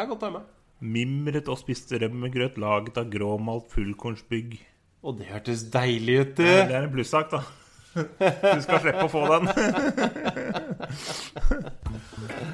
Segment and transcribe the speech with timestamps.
[0.00, 0.46] er godt med.
[0.84, 4.56] Mimret og spiste rømmegrøt laget av gråmalt fullkornsbygg.
[5.04, 6.42] Og det hørtes deilig ut, du.
[6.44, 7.40] Det er en plussak, da.
[7.94, 9.44] Du skal slippe å få den.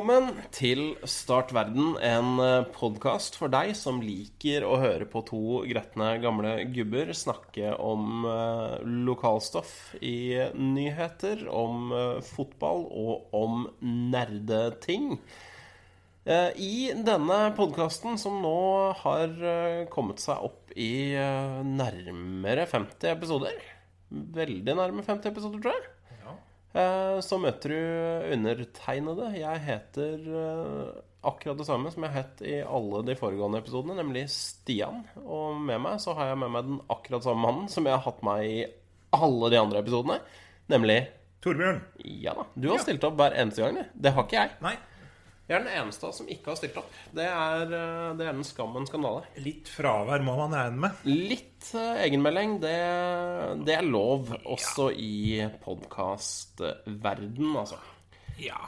[0.00, 2.38] Velkommen til Start verden, en
[2.72, 8.78] podkast for deg som liker å høre på to gretne gamle gubber snakke om eh,
[9.10, 15.18] lokalstoff i nyheter, om eh, fotball og om nerdeting.
[16.24, 18.56] Eh, I denne podkasten, som nå
[19.04, 23.60] har eh, kommet seg opp i eh, nærmere 50 episoder
[24.08, 25.90] Veldig nærme 50 episoder, tror jeg.
[26.74, 29.30] Eh, Så møter du undertegnede.
[29.40, 30.90] Jeg heter eh,
[31.26, 35.02] akkurat det samme som jeg het i alle de foregående episodene, nemlig Stian.
[35.24, 38.04] Og med meg så har jeg med meg den akkurat samme mannen som jeg har
[38.06, 38.60] hatt med i
[39.16, 40.20] alle de andre episodene.
[40.70, 41.00] Nemlig
[41.42, 41.78] Torbjørn.
[42.04, 43.78] Ja da, du har stilt opp hver eneste gang.
[43.80, 43.84] du.
[44.06, 44.50] Det har ikke jeg.
[44.60, 44.74] Nei,
[45.50, 46.90] Jeg er den eneste som ikke har stilt opp.
[47.10, 49.24] Det er, eh, det er den skammen skandale.
[49.42, 51.00] litt fravær må man regne med.
[51.10, 52.76] Litt eh, egenmelding, det,
[53.66, 57.80] det er lov også i podkastverden, altså.
[58.38, 58.62] Ja.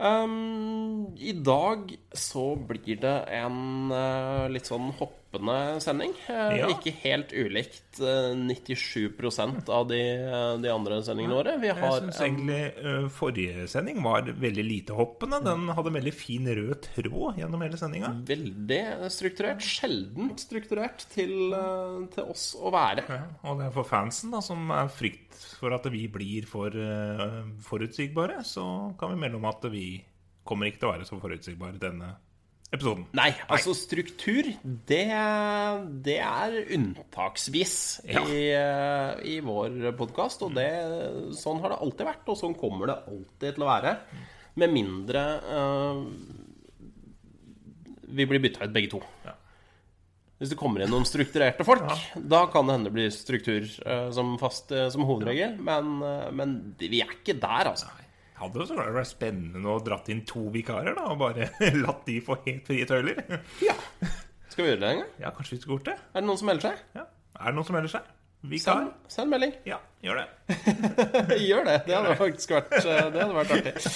[0.00, 4.88] Um, I dag så blir det en uh, litt sånn
[5.34, 6.12] hoppende sending.
[6.28, 6.68] Eh, Ja.
[6.70, 11.56] Ikke helt ulikt eh, 97% av de, eh, de andre sendingene våre.
[11.60, 15.42] Vi Jeg har syns egentlig eh, forrige sending var veldig lite hoppende.
[15.44, 18.12] Den hadde en veldig fin rød tråd gjennom hele sendinga.
[18.26, 23.04] veldig strukturert, sjeldent strukturert til, eh, til oss å være.
[23.08, 26.68] Ja, og det er for fansen, da, som er frykt for at vi blir for
[26.68, 30.04] eh, forutsigbare, så kan vi melde om at vi
[30.44, 32.14] kommer ikke til å være så forutsigbare denne
[32.74, 33.04] episoden.
[33.16, 34.48] Nei, altså struktur,
[34.88, 35.04] det,
[36.06, 37.76] det er unntaksvis
[38.08, 38.24] Ja.
[38.26, 40.42] i, eh, i vår podkast.
[40.46, 40.68] Og det,
[41.38, 43.94] sånn har det alltid vært, og sånn kommer det alltid til å være.
[44.60, 46.04] Med mindre uh,
[48.14, 49.00] vi blir bytta ut begge to.
[49.24, 49.34] Ja.
[50.38, 54.10] Hvis det kommer inn noen strukturerte folk, da kan det hende det blir struktur uh,
[54.14, 55.58] som, fast, uh, som hovedregel.
[55.58, 55.98] Men,
[56.34, 57.90] men vi er ikke der, altså.
[58.34, 61.52] Hadde jo så klart vært spennende å dratt inn to vikarer, da, og bare
[61.84, 63.22] latt de få helt frie tøyler.
[63.62, 63.76] Ja.
[64.50, 65.14] Skal vi gjøre det en gang?
[65.22, 65.96] Ja, kanskje vi skulle gjort det?
[66.10, 66.84] Er det noen som melder seg?
[66.98, 67.08] Ja.
[67.38, 68.12] Er det noen som melder seg?
[68.44, 68.84] Vikar?
[68.84, 69.54] Send, send melding.
[69.64, 70.26] Ja, gjør det.
[71.48, 71.78] Gjør det.
[71.86, 73.92] Det hadde faktisk vært, eh, det hadde vært artig.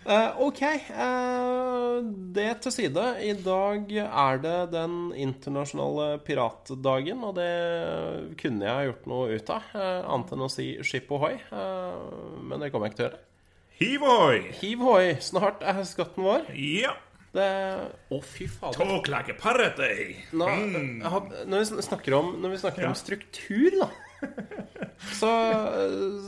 [0.00, 0.60] Uh, ok,
[0.90, 2.00] Uh,
[2.34, 3.06] det til side.
[3.24, 7.50] I dag er det den internasjonale piratdagen, og det
[8.40, 11.34] kunne jeg gjort noe ut av, Uh, annet enn å si skip ohoi.
[11.50, 13.20] Men det kommer jeg ikke til å gjøre.
[13.80, 14.40] Hiv ohoi!
[14.60, 16.42] Hiv hoi, snart er skatten vår.
[16.58, 16.92] Ja.
[17.32, 17.46] Det
[18.10, 18.74] Å, fy fader.
[18.76, 20.16] Talk like a pirate, eh?
[20.34, 20.98] Nå, Mm.
[21.48, 22.88] når, vi snakker om, når vi snakker Ja.
[22.90, 23.88] om struktur, da,
[25.14, 25.30] så,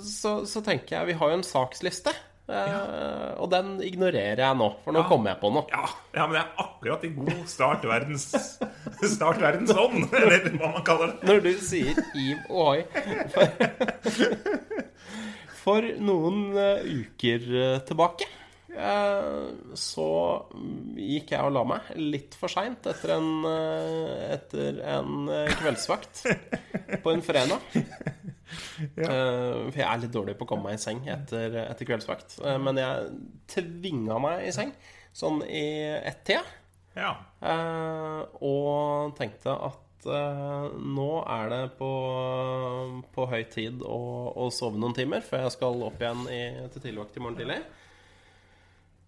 [0.07, 2.15] så, så tenker jeg Vi har jo en saksliste.
[2.49, 5.09] eh, Og den ignorerer jeg nå, for nå Ja.
[5.11, 5.67] kommer jeg på noe.
[5.75, 5.85] Ja,
[6.15, 8.31] ja, men det er akkurat i god start verdens
[9.03, 11.29] Start verdens ånd, eller hva man kaller det.
[11.29, 12.87] Når du sier Eve Ohoi
[13.35, 13.47] For,
[15.63, 18.27] for noen eh, uker eh, tilbake
[18.75, 20.07] eh, så
[20.99, 23.31] gikk jeg og la meg litt for seint etter en,
[24.33, 25.31] etter en
[25.61, 26.25] kveldsvakt
[27.05, 27.61] på en fredag.
[28.53, 29.07] Eh,
[29.73, 32.35] For jeg er litt dårlig på å komme meg i seng etter, etter kveldsvakt.
[32.61, 33.07] Men jeg
[33.49, 34.75] tvinga meg i seng
[35.17, 35.63] sånn i
[36.03, 36.43] ett-tida.
[36.93, 37.15] Ja.
[38.45, 41.91] Og tenkte at eh, nå er det på,
[43.15, 44.01] på høy tid å,
[44.45, 46.43] å sove noen timer før jeg skal opp igjen i,
[46.75, 47.59] til tidligvakt i morgen tidlig.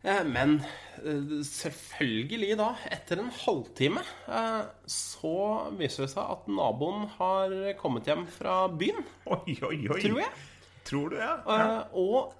[0.04, 0.58] Eh, men
[1.00, 4.04] eh, selvfølgelig da, etter en halvtime,
[4.94, 5.34] så
[5.80, 10.00] viser det seg at naboen har kommet hjem fra byen, Oi, oi, oi.
[10.04, 10.32] tror jeg.
[10.84, 11.36] Tror du, ja?
[11.48, 11.78] ja.
[11.96, 12.34] Og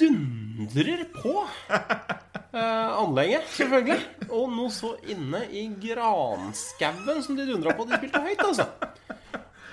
[0.00, 1.34] dundrer på
[2.52, 4.00] eh, anlegget, selvfølgelig.
[4.28, 7.86] Og noe så inne i granskauen som de dundra på.
[7.88, 8.68] De spilte høyt, altså.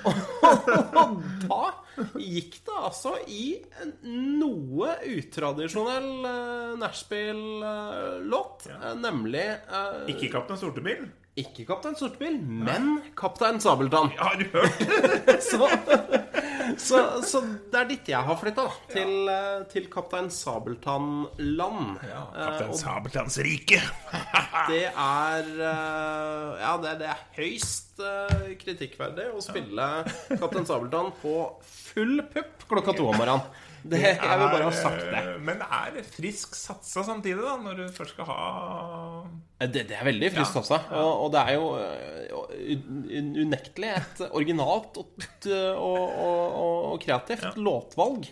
[0.05, 0.67] Og
[1.47, 1.59] da
[2.19, 3.55] gikk det altså i
[4.05, 8.91] noe utradisjonell uh, nachspiel-låt, ja.
[8.99, 11.07] nemlig uh, Ikke Kaptein Sortebil?
[11.35, 14.13] ikke Kaptein Sortebil, men Kaptein Sabeltann.
[14.15, 14.77] Har du hørt?
[15.49, 15.67] Så,
[16.81, 17.41] Så, så
[17.71, 18.65] det er dit jeg har flytta.
[18.91, 19.41] Til, ja.
[19.71, 21.99] til Kaptein Sabeltann-land.
[22.01, 23.81] Kaptein og Sabeltanns rike.
[24.71, 29.87] det er eh, Ja, det, det er høyst eh, kritikkverdig å spille
[30.33, 33.45] Kaptein Sabeltann på full pupp klokka to om morgenen.
[33.91, 35.19] Det, jeg vil bare ha sagt det.
[35.19, 38.39] Eh, Men er det frisk satsa samtidig, da, når du først skal ha
[39.61, 40.61] Det, det er veldig frisk Ja.
[40.63, 40.79] også.
[40.97, 41.67] Og, og det er jo
[43.19, 45.07] un- unektelig et originalt og,
[45.77, 46.57] og, og,
[46.93, 48.29] og kreativt låtvalg.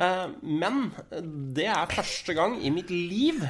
[0.00, 0.92] Eh, Men
[1.56, 3.42] det er første gang i mitt liv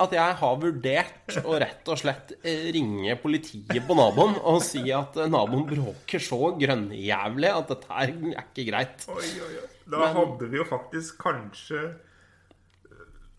[0.00, 4.84] at jeg har vurdert å rett og slett eh, ringe politiet på naboen og si
[4.94, 9.08] at eh, naboen bråker så grønnjævlig at dette er ikke greit.
[9.10, 9.66] Oi, oi, oi.
[9.90, 11.88] Da hadde vi jo faktisk kanskje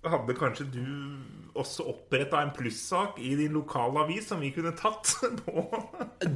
[0.01, 0.86] Hadde kanskje du
[1.62, 5.12] også oppretta en plussak i din lokale avis som vi kunne tatt
[5.44, 5.65] på?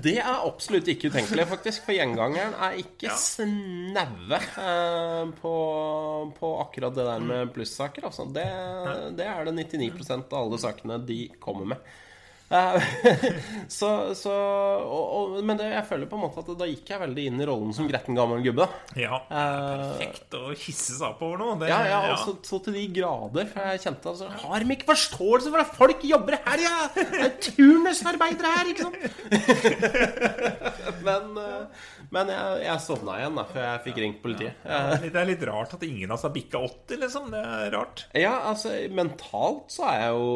[0.04, 1.86] Det er absolutt ikke utenkelig, faktisk.
[1.88, 3.16] For gjengangeren er ikke Ja.
[3.18, 5.54] snaue eh, på,
[6.38, 8.06] på akkurat det der med plussaker.
[8.12, 8.28] Altså.
[8.36, 8.46] Det,
[9.18, 11.94] det er det 99% av alle sakene de kommer med.
[12.56, 12.86] Eh,
[13.78, 17.02] så, så og, og, Men det, jeg føler på en måte at da gikk jeg
[17.02, 18.68] veldig inn i rollen som gretten gammel gubbe.
[19.00, 19.22] Ja.
[19.30, 21.58] Eh, Perfekt å hisse seg opp over noe.
[21.62, 22.20] Det, Ja, ja, ja.
[22.22, 23.50] så til de grader.
[23.52, 26.78] For jeg kjente altså Har de ikke forståelse for at folk jobber her, ja?
[26.96, 29.00] Det er turnusarbeidere her, ikke sant?
[31.06, 34.66] men eh, men jeg, jeg sovna igjen da før jeg fikk ringt politiet.
[34.66, 37.30] Det er litt rart at ingen av oss har bikka 80, liksom.
[37.34, 38.06] Det er rart.
[38.18, 40.30] Ja, altså mentalt så er jeg jo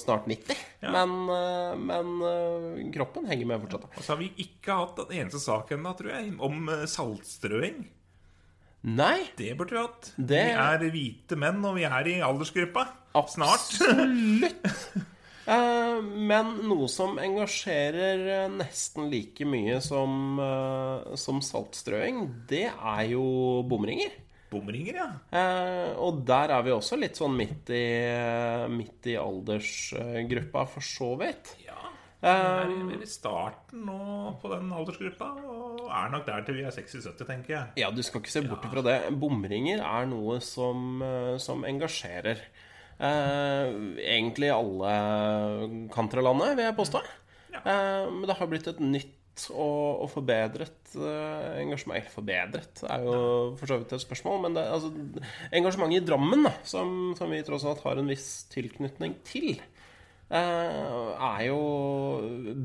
[0.00, 0.64] snart 90.
[0.84, 0.92] Ja.
[0.94, 3.86] Men, eh, men eh, kroppen henger med fortsatt.
[3.96, 7.86] Og så har vi ikke hatt den eneste saken da, tror jeg, om eh, saltstrøing.
[8.84, 10.10] Nei, Det burde vi hatt.
[10.18, 12.86] Det- Vi er hvite menn, og vi er i aldersgruppa.
[13.32, 13.66] Snart.
[13.74, 14.70] absolutt.
[15.44, 20.38] Eh, men noe som engasjerer nesten like mye som,
[21.20, 23.26] som saltstrøing, det er jo
[23.68, 24.08] bomringer.
[24.54, 25.08] Bomringer, ja.
[25.34, 27.84] Eh, og der er vi også litt sånn midt i,
[28.72, 31.56] midt i aldersgruppa, for så vidt.
[31.66, 31.72] ja.
[32.24, 36.24] Eh, Vi er i- vi er i starten nå på den aldersgruppa, og er nok
[36.24, 37.66] der til vi er 60-70, tenker jeg.
[37.76, 39.12] Ja, du skal ikke se bort fra det.
[39.20, 42.38] Bomringer er noe som, eh, som engasjerer.
[42.98, 43.66] Eh,
[43.98, 47.02] egentlig alle kanter av landet, vil jeg påstå.
[47.52, 47.58] Ja.
[47.58, 49.12] Eh, men det har blitt et nytt
[49.50, 53.18] og, og forbedret uh, engasjement Eller forbedret er jo
[53.58, 54.90] for så vidt et spørsmål, men det, altså,
[55.54, 59.58] engasjementet i Drammen, da, som, som vi tross alt har en viss tilknytning til,
[60.30, 61.60] uh, er jo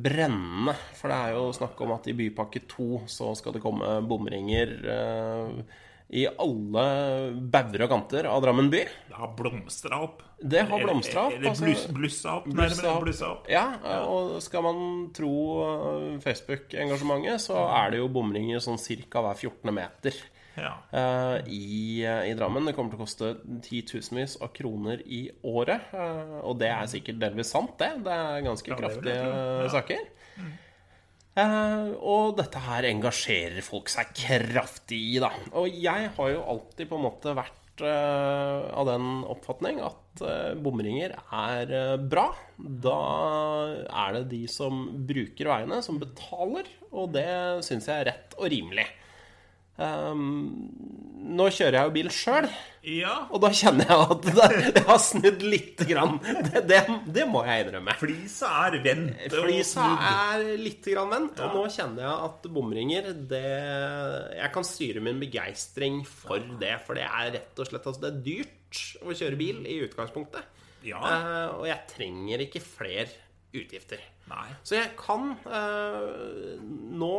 [0.05, 0.77] brennende.
[0.99, 4.75] For det er jo snakk om at i Bypakke 2 så skal det komme bomringer
[4.93, 5.77] eh,
[6.09, 6.83] i alle
[7.53, 8.79] bauger og kanter av Drammen by.
[9.09, 10.23] Det har blomstra opp.
[10.41, 11.65] Det har blomstra opp, Eller altså.
[11.67, 13.03] bluss, blussa opp, Blussa opp.
[13.03, 13.49] Blussa opp.
[13.51, 13.65] Ja,
[14.07, 14.79] og skal man
[15.13, 15.31] tro
[15.67, 18.79] eh, Facebook-engasjementet, så er det jo bomringer sånn
[19.09, 19.21] ca.
[19.27, 19.73] hver 14.
[19.75, 20.15] meter
[20.59, 20.71] Ja.
[20.91, 22.01] eh, i,
[22.31, 22.65] i Drammen.
[22.65, 23.33] Det kommer til å koste
[23.67, 25.93] titusenvis av kroner i året.
[25.93, 27.91] eh, og det er sikkert delvis sant, det.
[28.03, 29.37] Det er ganske Ja, det kraftige tro.
[29.61, 29.69] Ja.
[29.69, 30.09] saker.
[31.39, 35.31] Eh, og dette her engasjerer folk seg kraftig i, da.
[35.59, 40.53] Og jeg har jo alltid på en måte vært eh, av den oppfatning at eh,
[40.59, 42.29] bomringer er bra.
[42.57, 42.99] Da
[44.05, 47.29] er det de som bruker veiene, som betaler, og det
[47.67, 48.87] syns jeg er rett og rimelig.
[49.79, 50.67] Um,
[51.29, 52.47] nå kjører jeg jo bil sjøl,
[52.89, 53.13] ja.
[53.29, 54.45] og da kjenner jeg at det,
[54.79, 56.17] jeg har snudd lite grann.
[56.49, 56.79] Det, det,
[57.15, 57.95] det må jeg innrømme.
[57.99, 63.43] Flisa er vendt Flisa er litt grann vendt, og nå kjenner jeg at bomringer det,
[64.39, 68.11] Jeg kan styre min begeistring for det, for det er rett og slett altså, Det
[68.11, 70.59] er dyrt å kjøre bil i utgangspunktet.
[70.87, 70.99] Ja.
[70.99, 73.11] Uh, og jeg trenger ikke flere
[73.55, 74.01] utgifter.
[74.29, 74.47] Nei.
[74.63, 77.13] Så jeg kan uh, nå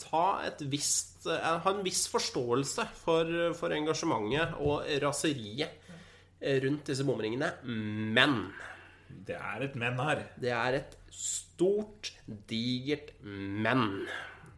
[0.00, 5.76] ta et visst eh, Ha en viss forståelse for, for engasjementet og raseriet
[6.40, 7.52] eh, rundt disse bomringene.
[7.64, 8.40] Men
[9.10, 10.26] Det er et men her.
[10.40, 12.12] det er et stort,
[12.48, 14.06] digert men.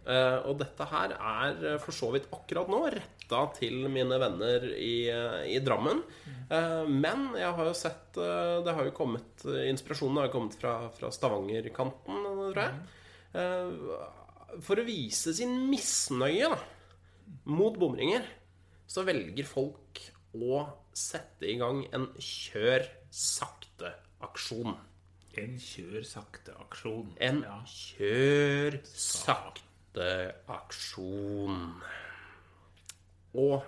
[0.02, 5.08] Eh, og dette her er for så vidt akkurat nå retta til mine venner i,
[5.48, 6.02] i Drammen.
[6.92, 11.08] Men jeg har jo sett Det har jo kommet Inspirasjonen har jo kommet fra, fra
[11.14, 12.74] Stavanger-kanten, tror jeg.
[14.60, 16.58] For å vise sin misnøye da,
[17.48, 18.22] mot bomringer,
[18.86, 20.00] så velger folk
[20.36, 24.74] å sette i gang en kjør sakte-aksjon.
[25.40, 27.14] En kjør sakte-aksjon.
[27.24, 27.62] En Ja.
[27.64, 31.80] kjør sakte-aksjon.
[33.34, 33.62] Og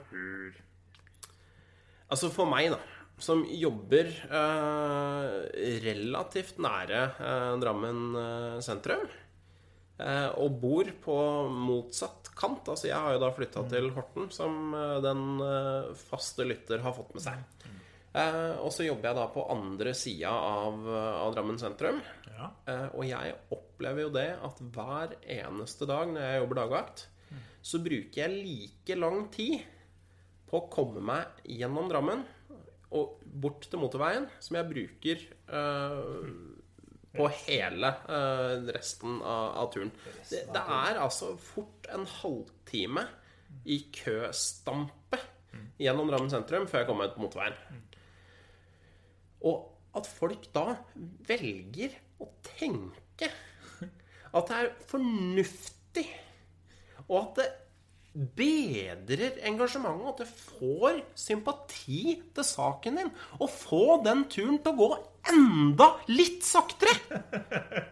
[2.12, 2.78] Altså for meg, da,
[3.18, 5.48] som jobber eh,
[5.82, 9.08] relativt nære eh, Drammen eh, sentrum,
[10.34, 11.16] og bor på
[11.54, 12.68] motsatt kant.
[12.70, 16.96] Altså jeg har jo da flytta til Horten, som eh, den eh, faste lytter har
[16.96, 17.64] fått med seg.
[18.14, 22.00] Eh, og så jobber jeg da på andre sida av, eh, av Drammen sentrum.
[22.28, 22.50] Ja.
[22.70, 27.06] Eh, og jeg opplever jo det at hver eneste dag når jeg jobber dagvakt,
[27.64, 29.62] så bruker jeg like lang tid
[30.50, 32.20] på å komme meg gjennom Drammen
[32.94, 36.02] og bort til motorveien som jeg bruker eh,
[37.14, 39.92] på hele uh, resten av, av turen.
[40.30, 43.06] Det, det er altså fort en halvtime
[43.70, 45.20] i køstampe
[45.78, 47.82] gjennom Drammen sentrum før jeg kommer ut på motorveien.
[49.44, 50.74] Og at folk da
[51.28, 53.30] velger å tenke
[54.34, 56.08] at det er fornuftig,
[57.06, 57.44] og at det
[58.14, 64.78] bedrer engasjementet, at det får sympati til saken din, og få den turen til å
[64.78, 64.90] gå
[65.34, 66.94] enda litt saktere.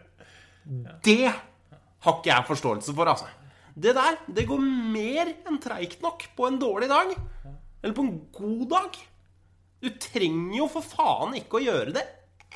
[1.03, 3.27] Det har ikke jeg forståelse for, altså.
[3.75, 7.11] Det der, det går mer enn treigt nok på en dårlig dag.
[7.83, 8.99] Eller på en god dag.
[9.83, 12.05] Du trenger jo for faen ikke å gjøre det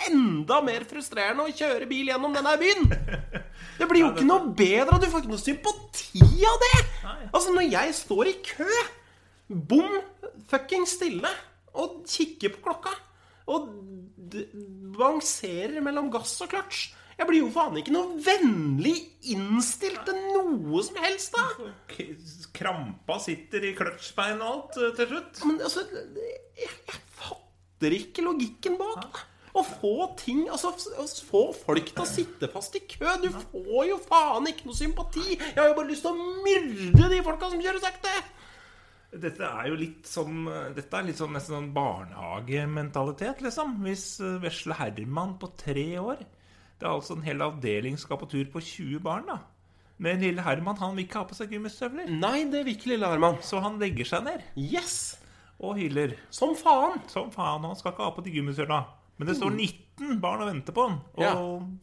[0.07, 2.87] enda mer frustrerende å kjøre bil gjennom denne byen.
[3.79, 6.77] Det blir jo ikke noe bedre, du får ikke noe sympati av det.
[7.29, 8.69] Altså, når jeg står i kø,
[9.69, 9.99] bom
[10.49, 11.29] fucking stille,
[11.77, 12.93] og kikker på klokka,
[13.53, 13.67] og
[14.97, 16.87] balanserer mellom gass og kløtsj
[17.17, 18.95] Jeg blir jo faen ikke noe vennlig
[19.33, 21.69] innstilt til noe som helst, da.
[22.53, 25.41] Krampa sitter i kløtsjbein og alt eh, til slutt.
[25.49, 25.85] Men altså
[26.61, 29.25] Jeg, fatter ikke logikken bak det.
[29.55, 30.73] Å få ting Altså,
[31.29, 35.37] få folk til å sitte fast i kø Du får jo faen ikke noe sympati.
[35.37, 38.11] Jeg har jo bare lyst til å myrde de folka som kjører sakte.
[39.17, 43.77] Dette er jo litt som Dette er litt sånn nesten sånn barnehagementalitet, liksom.
[43.85, 46.19] Hvis eh, vesle Herman på tre år
[46.77, 49.39] Det er altså en hel avdeling skal på tur på 20 barn, da.
[49.97, 52.11] Men lille Herman han vil ikke ha på seg gummistøvler.
[52.13, 53.39] Nei, det vil ikke lille Herman.
[53.41, 55.15] Så han legger seg ned Yes!
[55.57, 56.11] og hyler.
[56.29, 56.99] Som faen.
[57.09, 58.85] Som faen, han skal ikke ha på de gummistøvlene.
[59.17, 61.31] Men det står 19 barn og venter på den, Og Ja.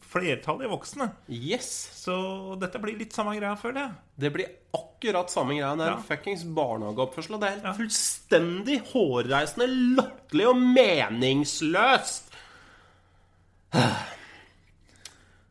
[0.07, 1.09] flertallet voksne.
[1.29, 1.67] Yes.
[1.93, 3.91] Så dette blir litt samme greia, føler jeg.
[4.17, 5.75] Det blir akkurat samme greia.
[5.75, 6.01] Det er Ja.
[6.01, 7.33] fuckings barnehageoppførsel.
[7.35, 7.73] og Det er Ja.
[7.73, 12.31] fullstendig hårreisende, latterlig og meningsløst.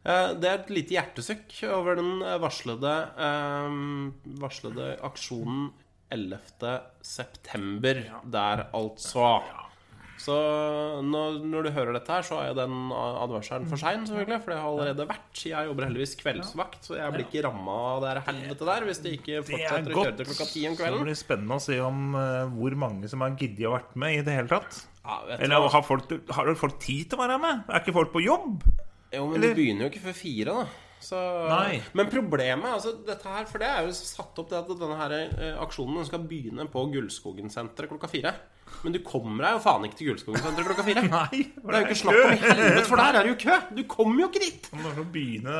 [0.07, 3.71] Eh, Det er et lite hjertesukk over den varslede, eh,
[4.38, 5.71] varslede aksjonen
[6.12, 6.83] 11.
[7.03, 7.95] september
[8.31, 9.43] der, altså.
[10.21, 10.35] Så
[11.04, 14.38] når, når du hører dette her, så er jo den advarselen for sein, selvfølgelig.
[14.44, 15.42] For det har allerede vært.
[15.50, 19.16] Jeg jobber heldigvis kveldsvakt, så jeg blir ikke ramma av det helvete der hvis det
[19.18, 21.02] ikke fortsetter å kjøre til klokka ti om kvelden.
[21.02, 24.21] Det blir spennende å se om uh, hvor mange som har giddet å vært med
[24.21, 24.80] i det hele tatt.
[25.04, 27.66] Ja, vet Eller har folk, har folk tid til å være med?
[27.68, 28.64] Er ikke folk på jobb?
[29.14, 30.84] Jo, men eller- det begynner jo ikke før fire, da.
[31.04, 31.20] Så,
[31.96, 35.14] Men problemet altså dette her, For det er jo satt opp til at denne her
[35.20, 38.32] eh, aksjonen skal begynne på Gullskogen-senteret klokka fire.
[38.82, 41.04] Men du kommer deg jo faen ikke til Gullskogen-senteret klokka fire.
[41.14, 43.58] Nei, Det er jo ikke snakk om helvete, for der er det jo kø!
[43.76, 44.70] Du kommer jo ikke dit!
[44.73, 45.58] Om du begynne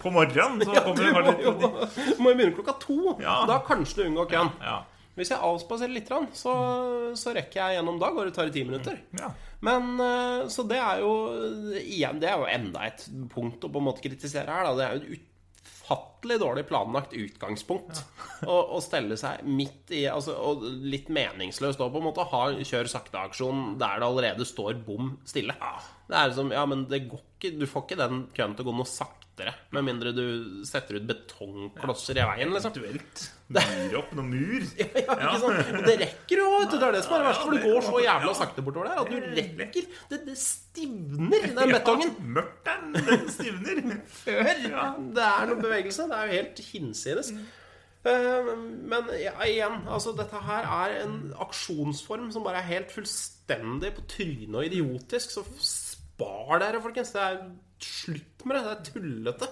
[0.00, 2.98] på morgenen, så Ja, kommer du du må jo må jo begynne klokka to.
[3.20, 3.42] Ja.
[3.50, 4.54] Da kanskje du unngår køen.
[4.64, 4.80] Ja.
[5.18, 6.52] Hvis jeg avspaserer litt, så,
[7.18, 7.98] så rekker jeg gjennom.
[8.00, 9.00] Da går det tar i ti minutter.
[9.18, 9.32] ja.
[9.60, 11.10] Men eh, Så det er jo
[11.76, 14.70] igjen Det er jo enda et punkt å på en måte kritisere her.
[14.70, 14.76] Da.
[14.78, 15.26] Det er jo et
[15.90, 18.00] utfattelig dårlig planlagt utgangspunkt
[18.48, 22.24] å, å stelle seg midt i altså, Og litt meningsløst òg, på en måte.
[22.32, 25.56] Ha kjør sakte-aksjon der det allerede står bom stille.
[26.08, 28.70] Det er som, Ja, men det går ikke Du får ikke den køen til å
[28.70, 28.88] gå noe
[29.40, 29.54] saktere.
[29.72, 30.24] Med mindre du
[30.68, 32.72] setter ut betongklosser i veien, liksom.
[32.74, 34.66] Eventuelt murer opp noen mur.
[34.78, 35.70] Ja, ikke sant?
[35.78, 36.76] Og det rekker jo, vet du.
[36.78, 37.44] Det er det som er det verste.
[37.44, 38.34] For det går så jævla ja.
[38.40, 39.16] sakte bortover der at du
[39.60, 42.12] rekker Det, det stivner, den betongen.
[42.12, 43.80] Ja, mørkt er den, den stivner.
[44.20, 46.10] Før det er noe bevegelse.
[46.10, 47.32] Det er jo helt hinsides.
[48.00, 48.52] Eh,
[48.90, 54.06] Men ja, igjen, altså dette her er en aksjonsform som bare er helt fullstendig på
[54.14, 55.34] trynet og idiotisk.
[55.34, 57.12] Så spar dere, folkens.
[57.16, 57.42] Det er
[57.84, 58.62] slutt med det.
[58.64, 59.48] Det er tullete.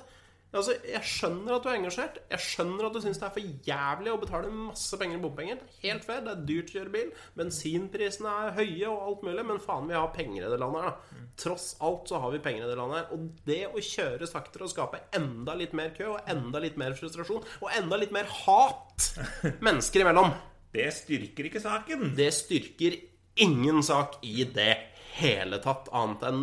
[0.48, 2.14] Altså, Jeg skjønner at du er engasjert.
[2.32, 5.58] Jeg skjønner at du syns det er for jævlig å betale masse penger i bompenger.
[5.60, 6.22] Er Helt fair.
[6.24, 7.10] Det er dyrt å kjøre bil.
[7.36, 9.44] Bensinprisene er høye og alt mulig.
[9.50, 11.26] Men faen, vi har penger i det landet her, da.
[11.38, 13.12] Tross alt så har vi penger i det landet her.
[13.12, 16.96] Og det å kjøre saktere og skape enda litt mer kø og enda litt mer
[16.98, 19.10] frustrasjon og enda litt mer hat
[19.68, 20.32] mennesker imellom,
[20.72, 22.10] Det styrker ikke saken.
[22.16, 22.96] det styrker
[23.40, 24.74] ingen sak i det
[25.20, 26.42] hele tatt, annet enn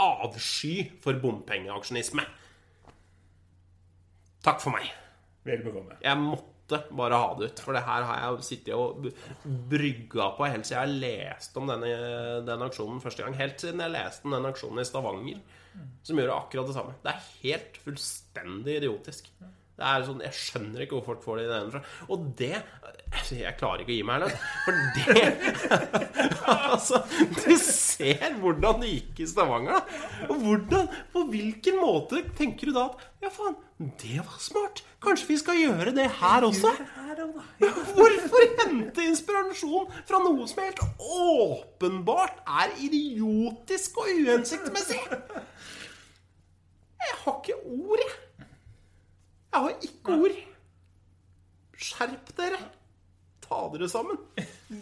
[0.00, 2.24] avsky for bompengeaksjonisme.
[4.44, 4.90] Takk for meg.
[5.46, 5.96] Vel bekomme.
[6.04, 7.62] Jeg måtte bare ha det ut.
[7.64, 9.06] For det her har jeg sittet og
[9.70, 11.90] brygga på helt siden jeg leste om denne,
[12.46, 13.36] denne aksjonen første gang.
[13.38, 15.42] Helt siden jeg leste om den aksjonen i Stavanger.
[16.06, 16.94] som gjør akkurat det samme.
[17.02, 19.30] Det er helt fullstendig idiotisk.
[19.74, 21.80] Det er sånn, Jeg skjønner ikke hvor folk får det ideen fra.
[22.14, 22.52] Og det
[23.10, 24.32] altså, Jeg klarer ikke å gi meg heller.
[24.64, 25.14] For det
[26.70, 27.00] Altså,
[27.40, 27.56] du
[27.94, 30.28] ser hvordan det gikk i Stavanger, da.
[30.28, 33.54] Og hvordan, på hvilken måte tenker du da at Ja, faen,
[34.02, 34.82] det var smart.
[35.00, 36.74] Kanskje vi skal gjøre det her også?
[37.96, 45.00] Hvorfor hente inspirasjon fra noe som helt åpenbart er idiotisk og uhensiktsmessig?
[47.04, 48.46] Jeg har ikke ord, jeg.
[49.54, 50.38] Jeg har ikke ord.
[51.84, 52.60] Skjerp dere.
[53.44, 54.16] Ta dere sammen.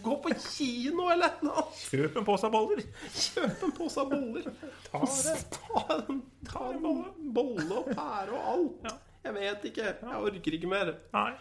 [0.03, 1.65] Gå på kino eller noe.
[1.89, 2.83] Kjøp en pose boller.
[3.11, 4.45] Kjøp en pose boller.
[4.87, 5.01] Ta.
[5.57, 5.97] Ta
[6.47, 6.85] ta en
[7.35, 8.93] bolle og pære og alt.
[9.23, 9.89] Jeg vet ikke.
[9.99, 10.93] Jeg orker ikke mer.
[11.15, 11.31] Nei.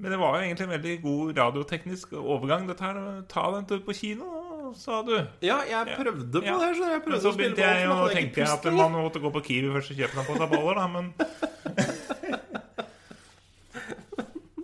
[0.00, 2.68] Men det var jo egentlig en veldig god radioteknisk overgang.
[2.70, 5.12] Dette her, Ta den en tur på kino, sa du.
[5.44, 6.54] Ja, jeg prøvde på Ja.
[6.62, 6.70] det.
[6.78, 9.32] Så jeg Men prøvde så å spille begynte jeg å tenke at man måtte gå
[9.34, 10.86] på Kiwi først og kjøpe en pose boller, da.
[10.88, 11.12] Men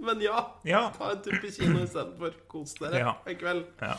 [0.07, 0.85] Men ja, ja.
[0.97, 2.37] ta en tur på kino istedenfor.
[2.51, 3.17] Kos dere Ja.
[3.27, 3.67] en kveld.
[3.83, 3.97] ja.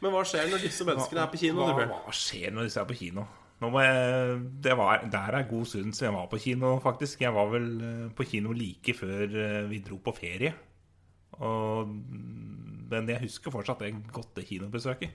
[0.00, 1.66] Men hva skjer når disse menneskene er på kino?
[1.76, 3.26] Hva, hva skjer når disse er på kino?
[3.60, 7.20] Jeg, det var, Der er god stund siden jeg var på kino, faktisk.
[7.20, 10.54] Jeg var vel eh, på kino like før eh, vi dro på ferie.
[11.44, 11.90] Og,
[12.90, 15.12] men jeg husker fortsatt det godte kinobesøket.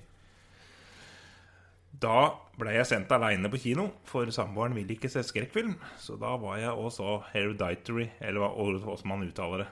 [2.02, 5.76] Da ble jeg sendt aleine på kino, for samboeren vil ikke se skrekkfilm.
[6.02, 9.70] Så da var jeg og så Hereditary, eller hva hvordan man uttaler det.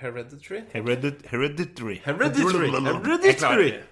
[0.00, 0.62] Hereditary?
[0.72, 1.98] Heredit Hereditary.
[2.04, 2.68] Hereditary.
[2.70, 3.36] Jeg Hereditary.
[3.36, 3.82] klarer,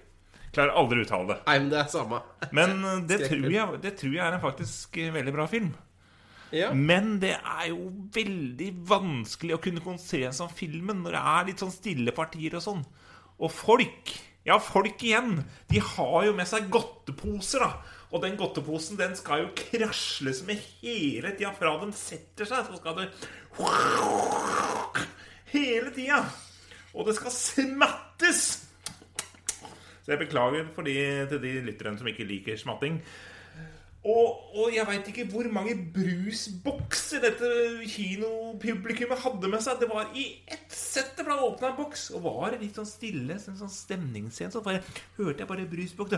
[0.55, 1.37] klarer aldri å uttale det.
[1.45, 2.21] Nei, men det er samme.
[2.57, 5.69] Men eh, det tror, jeg, det tror jeg er en faktisk eh, veldig bra film.
[6.55, 6.71] Ja.
[6.73, 11.47] Men det er jo veldig vanskelig å kunne konsentrere seg om filmen når det er
[11.51, 12.81] litt sånn stille partier og sånn.
[13.37, 14.15] Og folk
[14.47, 15.41] Ja, folk igjen.
[15.69, 17.97] De har jo med seg godteposer, da.
[18.09, 21.51] Og den godteposen den skal jo krasles med hele tida.
[21.57, 23.09] Fra den setter seg, så skal det
[25.49, 26.23] Hele tida.
[26.93, 28.47] Og det skal smattes!
[30.09, 30.95] Så jeg beklager de,
[31.29, 32.97] til de lytterne som ikke liker smatting.
[33.99, 37.49] Og, og jeg veit ikke hvor mange brusbokser dette
[37.91, 39.81] kinopublikummet hadde med seg.
[39.81, 42.87] Det var i ett sett det ble åpna en boks, og var det litt sånn
[42.87, 44.85] stille, sånn, sånn stemningsscene, så bare
[45.19, 46.15] hørte jeg bare brusboks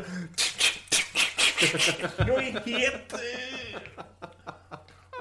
[1.61, 3.75] var helt eh,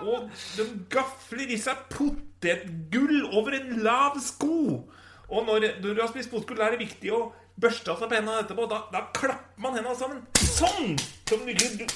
[0.01, 4.85] Og de gafler i seg potetgull over en lav sko.
[5.31, 8.17] Og når, når du har spist potetgull, er det viktig å børste av seg på
[8.17, 8.69] hendene etterpå.
[8.71, 10.23] Da, da klapper man hendene sammen.
[10.41, 10.97] Sånn!
[11.29, 11.87] Som virkelig,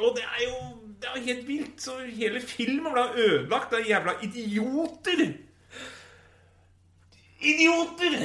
[0.00, 0.56] og det er jo
[1.04, 1.82] det er helt vilt.
[1.84, 5.22] Så hele filmen ble ødelagt av jævla idioter.
[7.44, 8.18] Idioter!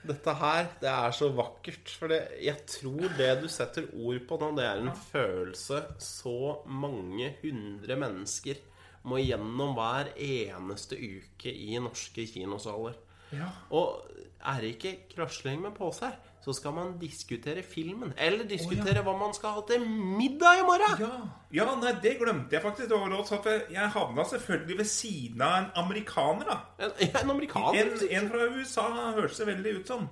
[0.00, 1.92] Dette her, det er så vakkert.
[2.00, 6.40] For det, jeg tror det du setter ord på nå, det er en følelse så
[6.66, 8.60] mange hundre mennesker
[9.08, 12.98] må gjennom hver eneste uke i norske kinosaler.
[13.32, 13.48] Ja.
[13.72, 14.02] Og
[14.40, 18.12] er det ikke krasling med påse her, så skal man diskutere filmen.
[18.16, 21.02] Eller diskutere hva man skal ha til middag i morgen.
[21.02, 22.88] Ja, ja nei, det glemte jeg faktisk.
[22.88, 26.44] Det var råd, at jeg- Jeg havna selvfølgelig ved siden av en amerikaner.
[26.78, 26.90] da En,
[27.24, 27.82] en amerikaner.
[27.82, 30.08] En, en fra USA hørtes det veldig ut som.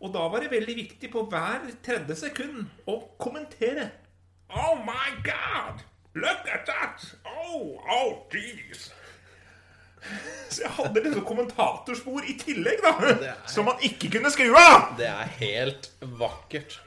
[0.00, 3.90] Og da var det veldig viktig på hver tredje sekund å kommentere.
[4.50, 5.82] Oh my God!
[6.14, 7.14] Look at that!
[7.26, 8.92] Oh, oh, jeez!
[10.50, 12.92] Så jeg hadde liksom kommentatorspor i tillegg, da.
[13.10, 14.92] er- Som man ikke kunne skru av!
[14.98, 16.78] Det er helt vakkert.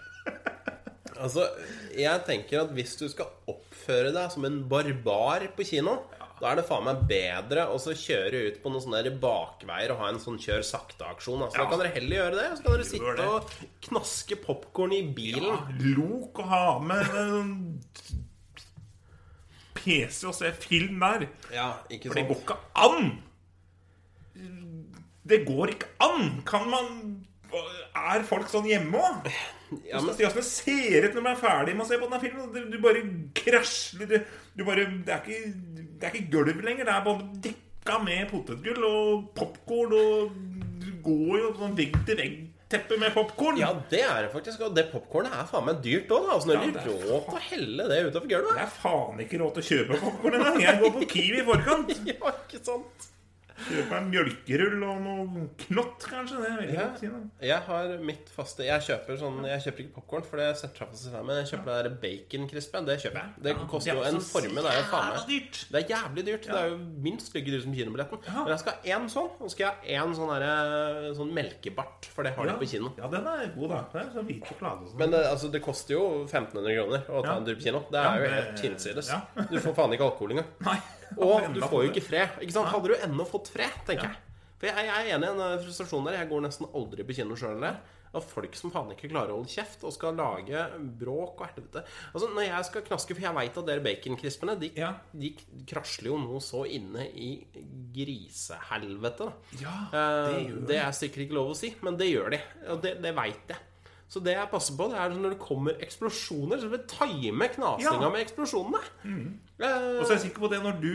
[1.19, 1.43] Altså,
[1.97, 5.97] jeg tenker at hvis du skal oppføre deg som en barbar på kino,
[6.39, 9.99] da er det faen meg bedre å så kjøre ut på noen sånne bakveier og
[9.99, 11.41] ha en sånn kjør sakte-aksjon.
[11.43, 11.65] Altså, Ja.
[11.65, 12.47] Da kan dere heller gjøre det.
[12.55, 13.27] Så kan dere Gjør sitte det.
[13.27, 13.41] og
[13.89, 15.43] knaske popkorn i bilen.
[15.43, 15.59] Ja,
[15.99, 17.83] Lok å ha med en
[19.79, 21.25] PC og se film der.
[21.55, 23.09] Ja, ikke For det går ikke an!
[25.29, 26.29] Det går ikke an!
[26.47, 26.93] Kan man
[27.49, 29.29] Er folk sånn hjemme òg?
[29.85, 32.21] Ja, men, hvordan det ser ut når man er ferdig med å se på denne
[32.21, 32.51] filmen.
[32.53, 33.01] Du, du bare
[33.37, 34.15] krasjer du,
[34.57, 35.51] du bare, det, er ikke,
[35.99, 36.87] det er ikke gulv lenger.
[36.87, 39.97] Det er bare dekka med potetgull og popkorn.
[39.97, 41.77] Og du går jo sånn
[42.69, 43.57] vegg-til-vegg-teppe med popkorn.
[43.57, 44.61] ja, det er det faktisk.
[44.61, 46.33] Og det popkornet er faen meg dyrt òg, da.
[46.33, 48.55] Altså, Ja, de det er råd til å helle det utover gulvet.
[48.55, 50.61] Det er faen ikke råd til å kjøpe popkorn engang.
[50.61, 51.95] Jeg går på Kiwi i forkant.
[52.09, 53.09] Ja, ikke sant?
[53.67, 56.37] Kjøp en mjølkerull og noe knott, kanskje.
[56.41, 56.85] Det vil jeg Ja.
[56.99, 57.21] Si det.
[57.49, 60.87] Jeg har mitt faste Jeg kjøper sånn Jeg kjøper ikke popkorn, for det setter seg
[60.89, 62.85] fast i jeg kjøper det der baconkrispet.
[62.87, 63.33] Det kjøper jeg.
[63.43, 64.63] Det Ja, koster jo en formue.
[64.63, 65.51] Det er jo faen meg.
[65.71, 66.47] Det er jævlig dyrt.
[66.49, 66.77] Det er jo
[67.09, 68.19] minst like dyrt som kinobilletten.
[68.25, 68.43] Ja.
[68.43, 71.33] Men jeg skal ha én sånn, og så skal jeg ha én sånn, der, sånn
[71.33, 72.05] melkebart.
[72.15, 72.93] For det har de på kino.
[72.97, 73.81] Ja, den er god, da.
[73.93, 74.97] Det er så hvit sjokolade og sånn.
[74.99, 77.37] Men det, altså, det koster jo 1500 kroner å ta Ja.
[77.37, 77.79] en tur på kino.
[77.91, 79.09] Det Ja, er jo helt hinsides.
[79.09, 79.21] ja.
[79.49, 80.47] Du får faen ikke alkohol engang.
[81.17, 82.29] Og du får jo ikke fred.
[82.41, 82.67] Ikke sant?
[82.73, 84.17] Hadde du ennå fått fred, tenker jeg.
[84.59, 86.17] For jeg, jeg er enig i den frustrasjonen der.
[86.19, 87.77] Jeg går nesten aldri på kino sjøl der.
[88.09, 90.63] Av folk som faen ikke klarer å holde kjeft og skal lage
[90.97, 91.83] bråk og helvete.
[92.09, 94.95] Altså, når jeg skal knaske For jeg veit at dere baconkrispene de, Ja.
[95.13, 95.29] de
[95.69, 97.29] krasler jo nå så inne i
[97.93, 99.29] grisehelvete.
[99.29, 99.31] da.
[99.61, 102.39] Ja, Eh, det gjør det er sikkert ikke lov å si, men det gjør de.
[102.69, 103.57] Og det, det veit jeg.
[104.09, 107.47] Så det jeg passer på, det er når det kommer eksplosjoner, så vil jeg time
[107.53, 108.09] knasinga Ja.
[108.09, 108.81] med eksplosjonene.
[109.05, 110.93] Eh, Og så er jeg sikker på det når du,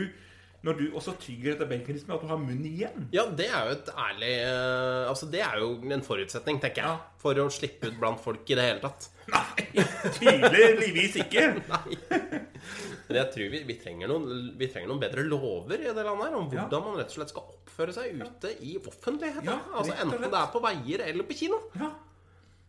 [0.65, 3.07] når du også tygger etter baconkrispen, at du har munn igjen.
[3.13, 6.91] ja, det er jo et ærlig uh, Altså, det er jo en forutsetning, tenker jeg,
[6.91, 6.97] Ja.
[7.21, 9.07] for å slippe ut blant folk i det hele tatt.
[9.31, 9.85] Nei,
[10.19, 11.45] tydeligvis ikke.
[11.71, 11.97] Nei.
[13.07, 16.25] Men jeg tror vi, vi, trenger noen, vi trenger noen bedre lover i det landet
[16.27, 16.65] her om Ja.
[16.65, 19.45] hvordan man rett og slett skal oppføre seg ute i offentligheten.
[19.47, 21.61] Ja, altså Enten det er på veier eller på kino.
[21.79, 21.91] Ja.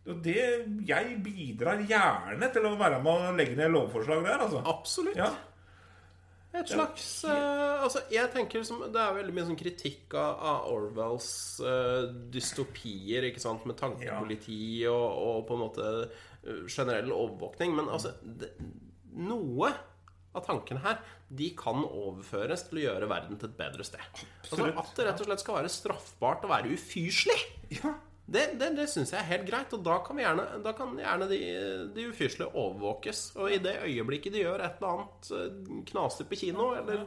[0.07, 0.39] Og det,
[0.87, 4.61] jeg bidrar gjerne til å være med og legge ned lovforslag der, altså.
[4.71, 5.19] Absolutt.
[5.19, 5.33] Ja.
[6.55, 10.69] Et slags uh, Altså, jeg tenker som, Det er veldig mye sånn kritikk av, av
[10.71, 11.29] Orwells
[11.61, 17.75] uh, dystopier, ikke sant, med tankepoliti og, og på en måte eh, generell overvåkning.
[17.77, 18.53] Men altså det,
[19.17, 19.71] Noe
[20.37, 20.99] av tankene her
[21.33, 24.03] De kan overføres til å gjøre verden til et bedre sted.
[24.07, 24.71] Absolutt.
[24.71, 27.39] Altså, at det rett og slett skal være straffbart å være ufyselig.
[27.81, 27.97] ja.
[28.27, 30.97] Det, det, det syns jeg er helt greit, og da kan, vi gjerne, da kan
[30.99, 31.37] gjerne de,
[31.95, 33.21] de ufyselige overvåkes.
[33.39, 37.05] Og i det øyeblikket de gjør et eller annet knaser på kino, eller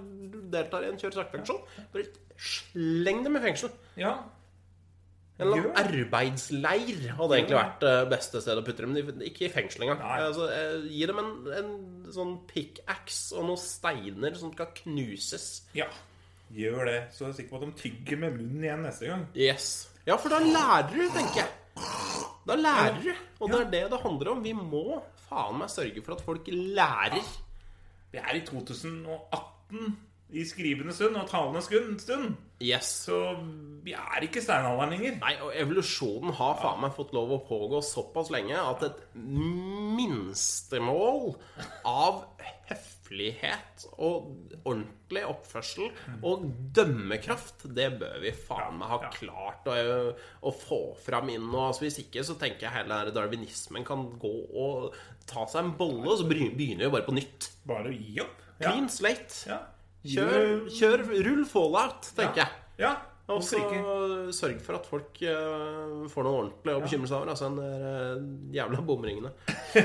[0.55, 1.61] deltar i en kjør sakte-aksjon,
[1.93, 2.07] bare
[2.41, 3.75] sleng dem i fengsel.
[4.01, 4.15] ja.
[5.41, 8.93] En eller annen arbeidsleir hadde egentlig vært det beste stedet å putte dem.
[8.93, 10.03] De- Ikke i fengsel engang.
[10.05, 11.71] Altså, eh, gi dem en, en
[12.13, 15.63] sånn pickaxe og noen steiner som skal knuses.
[15.77, 15.87] ja.
[16.53, 16.97] Gjør det.
[17.15, 19.21] Så er jeg sikker på at de tygger med munnen igjen neste gang.
[19.39, 19.69] Yes.
[20.11, 21.51] Ja, for da lærer du, tenker jeg.
[22.49, 23.11] Da lærer du.
[23.39, 24.41] Og det er det det handler om.
[24.43, 27.29] Vi må faen meg sørge for at folk lærer.
[28.11, 29.93] Vi er i 2018
[30.35, 32.35] i skrivende stund og talende stund.
[32.61, 32.89] Yes.
[33.07, 33.17] Så
[33.85, 35.15] vi er ikke steinalderen lenger.
[35.23, 38.99] Nei, og evolusjonen har faen meg fått lov å pågå såpass lenge at et
[40.01, 41.33] minstemål
[41.89, 42.27] av
[42.71, 44.29] høflighet og
[44.61, 45.89] ordentlig oppførsel
[46.27, 46.45] og
[46.77, 49.75] dømmekraft, det bør vi faen meg ha klart å,
[50.45, 51.65] å få fram inn nå.
[51.71, 54.95] Altså, hvis ikke så tenker jeg hele den darwinismen kan gå og
[55.31, 57.51] ta seg en bolle, og så begynner vi bare på nytt.
[57.67, 58.39] Bare å gi opp.
[58.61, 59.49] Clean slate.
[59.49, 59.63] Ja.
[60.01, 62.61] Kjør, kjør rull fallout, tenker jeg.
[62.81, 62.97] Ja.
[63.31, 63.61] Og så
[64.35, 67.31] sørg for at folk uh, får noe ordentlig å bekymre seg over.
[67.31, 69.31] Altså den der uh, jævla bomringene.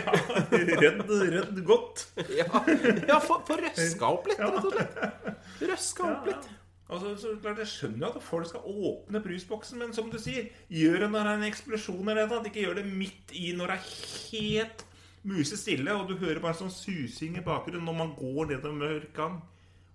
[0.82, 1.04] Redd,
[1.36, 2.08] redd godt.
[2.40, 2.48] Ja,
[3.06, 5.46] ja få røska opp litt, rett og slett.
[5.62, 6.50] Røska opp litt.
[6.86, 11.06] Altså, så klart Jeg skjønner at folk skal åpne brusboksen, men som du sier, gjør
[11.06, 12.46] det når det er en eksplosjon eller noe.
[12.46, 13.88] Ikke gjør det midt i når det er
[14.36, 14.86] helt
[15.26, 19.14] musestille, og du hører bare sånn susing i bakgrunnen når man går ned en mørk
[19.18, 19.40] gang.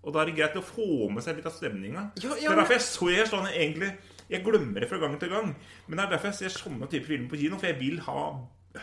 [0.01, 2.07] Og da er det greit å få med seg litt av stemninga.
[2.23, 3.91] Ja, ja, det er derfor jeg ser sånne egentlig
[4.31, 5.53] Jeg glemmer det fra gang til gang.
[5.89, 8.23] Men det er derfor jeg ser sånne typer filmer på kino, for jeg vil ha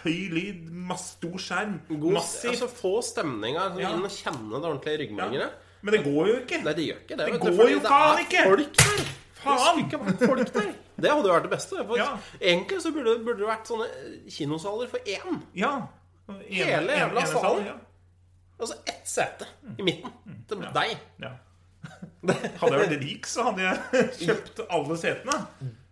[0.03, 3.93] høy lyd, masse stor skjerm, God, massiv altså Få stemninga altså, Ja.
[3.95, 5.49] inn og kjenne det ordentlige i Ja.
[5.81, 6.63] Men det går jo ikke.
[6.65, 7.25] Nei, det gjør ikke det.
[7.25, 8.43] Det vet du, går fordi jo det faen er ikke!
[8.43, 8.97] folk der.
[8.97, 9.89] Det Faen!
[9.91, 10.73] vært folk der.
[10.97, 11.83] Det hadde jo vært det beste.
[11.87, 12.07] For Ja.
[12.41, 13.87] Egentlig så burde, burde det vært sånne
[14.33, 15.41] kinosaler for én.
[15.55, 15.87] Ja.
[16.49, 17.67] Hele jævla salen.
[18.57, 18.63] Ja.
[18.63, 19.45] Altså ett sete
[19.77, 20.97] i midten til deg.
[21.21, 21.35] Ja.
[22.27, 25.37] Hadde jeg vært rik, så hadde jeg kjøpt alle setene.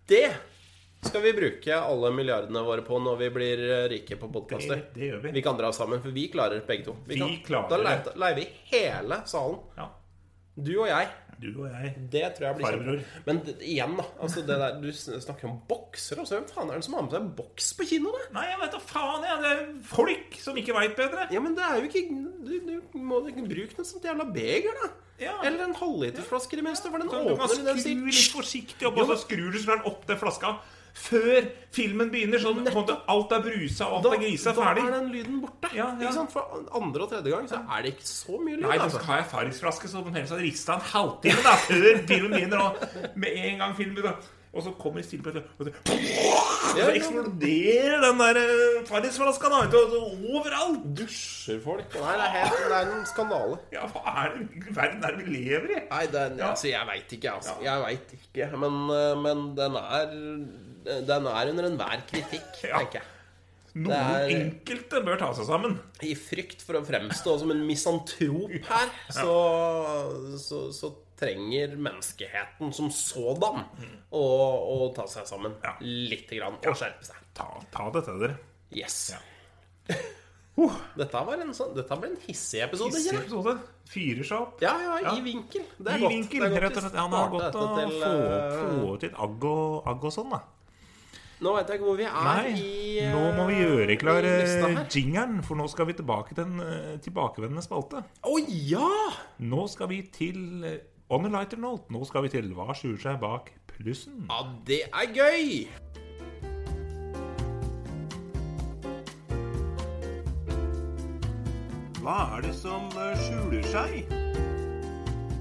[0.10, 0.26] Det
[1.06, 4.82] skal vi bruke alle milliardene våre på når vi blir rike på podkaster.
[4.82, 5.36] Det, det gjør vi.
[5.38, 6.98] Vi kan dra sammen, for vi klarer begge to.
[7.06, 9.62] Vi kan, klarer da leier vi hele salen.
[9.78, 9.92] Ja.
[10.56, 11.12] Du og jeg.
[11.42, 11.94] Du og jeg.
[12.14, 13.00] Det tror jeg blir Farbror.
[13.02, 13.24] kjempe.
[13.28, 14.06] Men det, igjen, da.
[14.24, 16.22] Altså det der, du snakker om bokser.
[16.24, 18.14] Altså, hvem faen er det som har med seg en boks på kino?
[18.16, 18.28] da?
[18.40, 19.26] Nei, jeg vet da faen.
[19.30, 19.42] jeg.
[19.44, 21.28] Det er folk som ikke veit bedre.
[21.36, 22.06] Ja, men det er jo ikke
[22.46, 24.92] Du, du må ikke bruke noe sånt jævla beger, da.
[25.20, 25.36] Ja.
[25.48, 26.90] Eller en halvliterflaske, i det minste.
[26.92, 29.86] For den Så du kan åpner skru litt forsiktig opp, og så skrur du sånn
[29.88, 30.58] opp den flaska
[30.96, 32.40] før filmen begynner.
[32.42, 35.72] Sånn på alt er brusa, alt da, er grisa da er den lyden borte.
[35.76, 36.14] Ja, ja.
[36.16, 36.32] Sant?
[36.34, 38.64] For andre og tredje gang så er det ikke så mye lyd.
[38.70, 39.02] Nei, altså.
[39.04, 42.66] skal jeg Farris-flaske, så den helst har rista en halvtime da, før filmen begynner.
[42.66, 48.22] Og med en gang filmen begynner Og så kommer Stine plutselig og så, eksploderer den
[48.22, 50.86] der eh, Farrisflaska overalt.
[50.96, 51.90] Dusjer folk.
[51.92, 53.58] Det er, helt, det er en skandale.
[53.76, 55.82] Ja, hva er det verden er vi lever i?
[55.92, 57.58] Nei, den, altså, jeg veit ikke, altså.
[57.64, 58.50] Jeg vet ikke.
[58.64, 60.16] Men, eh, men den er
[60.86, 62.80] Den er under enhver kritikk, Ja.
[62.84, 63.12] tenker jeg.
[63.76, 65.74] Noen er- enkelte bør ta seg sammen.
[66.06, 69.34] I frykt for å fremstå som en misantrop her, så,
[70.40, 73.66] så, så trenger menneskeheten som sådan
[74.16, 75.74] å, å ta seg sammen Ja.
[75.84, 77.20] lite grann og skjerpe seg.
[77.36, 78.38] Ta, ta det til dere.
[78.76, 78.98] Yes.
[79.12, 79.20] Ja.
[80.96, 82.96] Dette, var en sånn, dette ble en hissig episode.
[82.96, 83.58] Hissig episode.
[83.92, 84.62] Fyrer seg opp.
[84.64, 85.12] Ja, ja, Ja.
[85.20, 85.66] i vinkel.
[85.76, 86.14] Det er I godt.
[86.16, 86.96] vinkel, det er godt rett og slett.
[86.96, 90.40] Er starter godt å få, eh, få ut litt agg og, agg og sånn, da.
[91.44, 94.24] Nå vet jeg ikke hvor vi er Nei, i uh, nå må vi gjøre klar
[94.24, 98.06] eh, jingeren, for nå skal vi tilbake til en uh, tilbakevendende spalte.
[98.24, 98.92] Å ja!
[99.44, 100.78] Nå skal vi til uh,
[101.12, 101.92] On a lighter note.
[101.92, 104.24] Nå skal vi til Hva skjuler seg bak plussen?
[104.32, 105.68] Ja, det er gøy!
[112.00, 114.18] Hva er det som skjuler seg?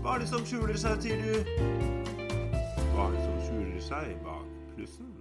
[0.02, 1.34] Hva er det som skjuler seg, sier du?
[2.90, 5.13] Hva er det som skjuler seg bak plussen?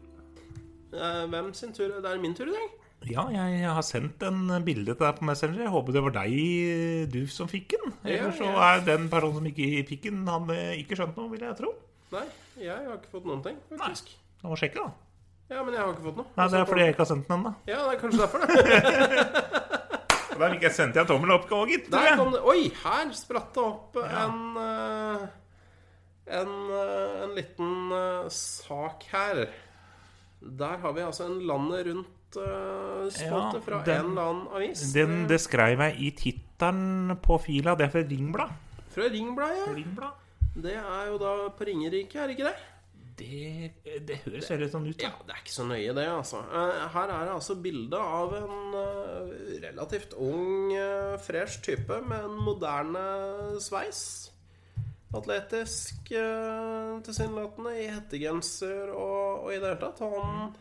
[0.93, 1.89] Eh, Hvem sin tur?
[2.01, 2.71] Det er min tur i dag.
[3.09, 5.65] Ja, jeg har sendt en bilde til deg på Messenger.
[5.65, 7.95] Jeg håper det var deg, eh, du, som fikk den.
[8.07, 11.31] Ellers så Ja, er den personen som ikke fikk den, han eh, ikke skjønt noe,
[11.33, 11.73] vil jeg tro.
[12.13, 12.23] Nei,
[12.61, 14.13] jeg har ikke fått noen ting, faktisk.
[14.39, 14.93] Da må sjekke, da.
[15.51, 16.29] Ja, men jeg har ikke fått noe.
[16.37, 17.53] Nei, Det er fordi jeg ikke har sendt den ennå.
[17.67, 19.59] Ja, det er kanskje derfor, det.
[20.33, 21.91] Da fikk jeg sendt en tommel opp, gitt.
[21.93, 25.25] Der kom det Oi, her spratt det opp en eh,
[26.39, 27.93] en, eh, en liten
[28.33, 29.43] sak her.
[30.43, 34.81] Der har vi altså en landet rundt-spalte Ja, fra den- en eller annen avis.
[34.93, 37.75] Den, det skrev jeg i tittelen på fila.
[37.75, 38.49] Det er fra Ringblad.
[38.93, 39.75] Fra Ringbladet.
[39.75, 40.11] Ringblad.
[40.55, 42.55] Det er jo da på Ringerike, er det ikke det?
[43.15, 46.39] Det, det høres veldig sånn ut, Ja, det er ikke så nøye, det, altså.
[46.49, 49.33] Eh, Her er det altså bilde av en eh,
[49.67, 53.03] relativt ung, eh, fresh type med en moderne
[53.61, 54.31] sveis.
[55.13, 59.99] Atletisk eh, tilsynelatende, i hettegenser og, og i det hele tatt.
[59.99, 60.55] Han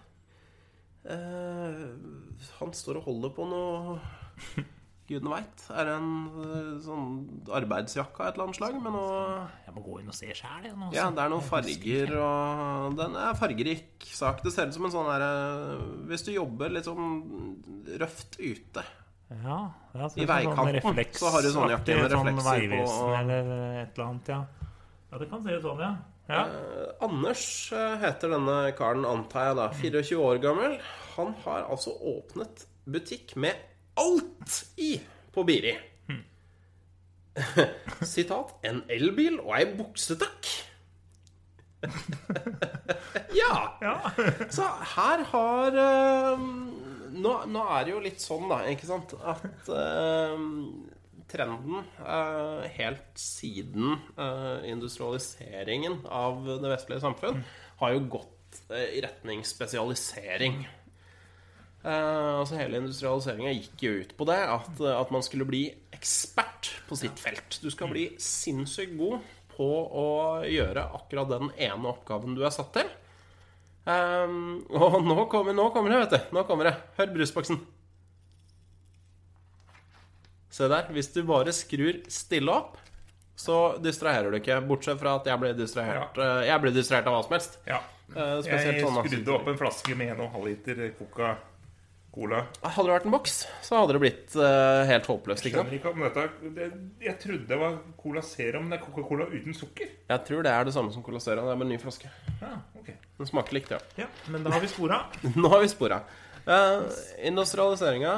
[1.06, 1.82] eh,
[2.60, 3.96] Han står og holder på noe
[5.12, 5.62] Gudene veit.
[5.74, 7.08] Er det en eh, sånn
[7.52, 9.16] arbeidsjakke av et eller annet slag med noe
[9.66, 10.68] Jeg må gå inn og se sjæl.
[10.94, 14.40] ja, det er noen farger og Den er fargerik sak.
[14.46, 15.32] Det ser ut som en sånn derre
[16.10, 17.10] Hvis du jobber litt sånn
[18.00, 18.86] røft ute
[19.42, 19.58] Ja,
[19.96, 23.14] ja, så I sånn veikanten, så har du sånn jakke med sånn reflekser på, og-
[23.18, 24.40] eller et eller annet, ja.
[25.12, 25.92] Ja, det kan se ut sånn, ja.
[26.32, 26.42] Ja.
[26.48, 27.44] eh, Anders
[27.76, 29.68] eh, heter denne karen, antar jeg da.
[29.82, 30.76] 24 år gammel.
[31.16, 33.58] Han har altså åpnet butikk med
[34.00, 34.96] alt i
[35.32, 35.76] på Biri.
[38.12, 40.50] Sitat 'En elbil og ei buksetakk'.
[43.42, 43.54] ja.
[43.82, 43.94] ja.
[44.52, 46.44] Så her har eh,
[47.12, 50.44] nå, nå er det jo litt sånn, da, ikke sant, at eh,
[51.32, 57.42] trenden eh, helt siden eh, industrialiseringen av det vestlige samfunn
[57.80, 60.62] har jo gått eh, i retning spesialisering.
[61.82, 66.94] Altså Hele industrialiseringa gikk jo ut på det, at, at man skulle bli ekspert på
[67.00, 67.56] sitt felt.
[67.58, 69.24] Du skal bli sinnssykt god
[69.56, 70.06] på å
[70.46, 72.86] gjøre akkurat den ene oppgaven du er satt til.
[73.90, 76.36] Og nå kommer, nå kommer det, vet du.
[76.38, 76.76] Nå kommer det.
[77.00, 77.58] Hør brusboksen.
[80.52, 80.88] Se der.
[80.92, 82.76] Hvis du bare skrur stille opp,
[83.38, 84.58] så distraherer du ikke.
[84.68, 87.58] Bortsett fra at jeg ble distrahert eh, Jeg ble distrahert av hva som helst.
[87.68, 87.80] ja.
[88.12, 92.42] Eh, Jeg sånn, skrudde opp en flaske med 1,5 liter Coca-Cola.
[92.60, 95.46] Hadde det vært en boks, så hadde det blitt uh, helt håpløst.
[95.48, 95.62] ikke?
[95.62, 96.26] Skjønner ikke om dette
[96.58, 96.66] det,
[97.06, 99.94] Jeg trodde det var Cola Zero, men det er Coca-Cola uten sukker.
[100.12, 101.46] Jeg tror det er det samme som Cola Zero.
[101.48, 102.12] Det er med en ny flaske.
[102.42, 103.80] Ja, ok Den smaker likt, ja.
[104.04, 105.00] Ja, Men da har vi spora.
[105.40, 106.02] Nå har vi spora.
[106.42, 106.90] Uh,
[107.22, 108.16] Industrialiseringa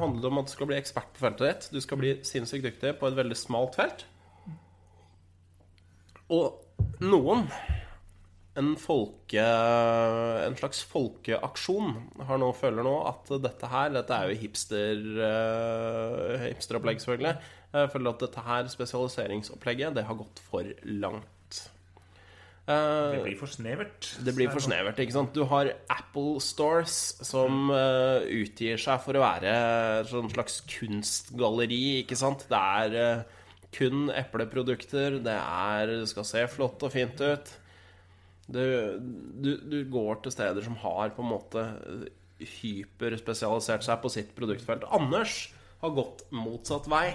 [0.00, 1.68] handler om at du skal bli ekspert på feltet ditt.
[1.72, 4.04] Du skal bli sinnssykt dyktig på et veldig smalt felt.
[6.32, 6.60] Og
[7.04, 7.46] noen,
[8.60, 11.96] en, folke, en slags folkeaksjon,
[12.28, 17.36] har nå, føler nå at dette her Dette er jo hipster, uh, hipsteropplegg, selvfølgelig.
[17.72, 21.28] Jeg føler at dette her spesialiseringsopplegget Det har gått for langt.
[22.70, 24.06] Eh, Det blir for snevert.
[24.22, 24.98] det blir for snevert.
[25.02, 25.32] ikke sant?
[25.34, 29.54] Du har Apple Stores som uh, utgir seg for å være
[30.02, 32.02] et sånn slags kunstgalleri.
[32.04, 32.46] ikke sant?
[32.48, 33.40] Det er uh,
[33.74, 35.18] kun epleprodukter.
[35.24, 37.50] Det er Det skal se flott og fint ut.
[38.52, 38.62] Du,
[39.42, 41.66] du, du går til steder som har på en måte
[42.42, 44.86] hyperspesialisert seg på sitt produktfelt.
[44.90, 47.14] Anders har gått motsatt vei.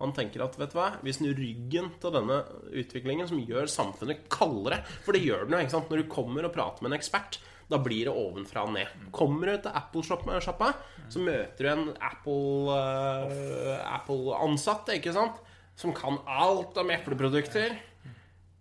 [0.00, 2.38] Han tenker at vet du hva, vi snur ryggen til denne
[2.72, 4.78] utviklingen som gjør samfunnet kaldere.
[5.04, 5.60] For det gjør den jo.
[5.64, 5.90] ikke sant?
[5.92, 7.32] Når du kommer og prater med en ekspert,
[7.70, 8.88] da blir det ovenfra og ned.
[9.14, 10.68] Kommer du til Apple-sjappa,
[11.12, 15.36] så møter du en Apple-ansatt, Apple ikke sant?
[15.78, 17.70] Som kan alt om epleprodukter.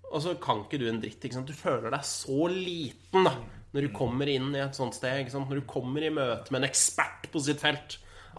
[0.10, 1.24] Og så kan ikke du en dritt.
[1.24, 1.50] ikke sant?
[1.50, 3.34] Du føler deg så liten da
[3.70, 5.20] når du kommer inn i et sånt sted.
[5.22, 5.50] ikke sant?
[5.50, 7.90] Når du kommer i møte med en ekspert på sitt felt.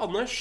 [0.00, 0.34] Anders,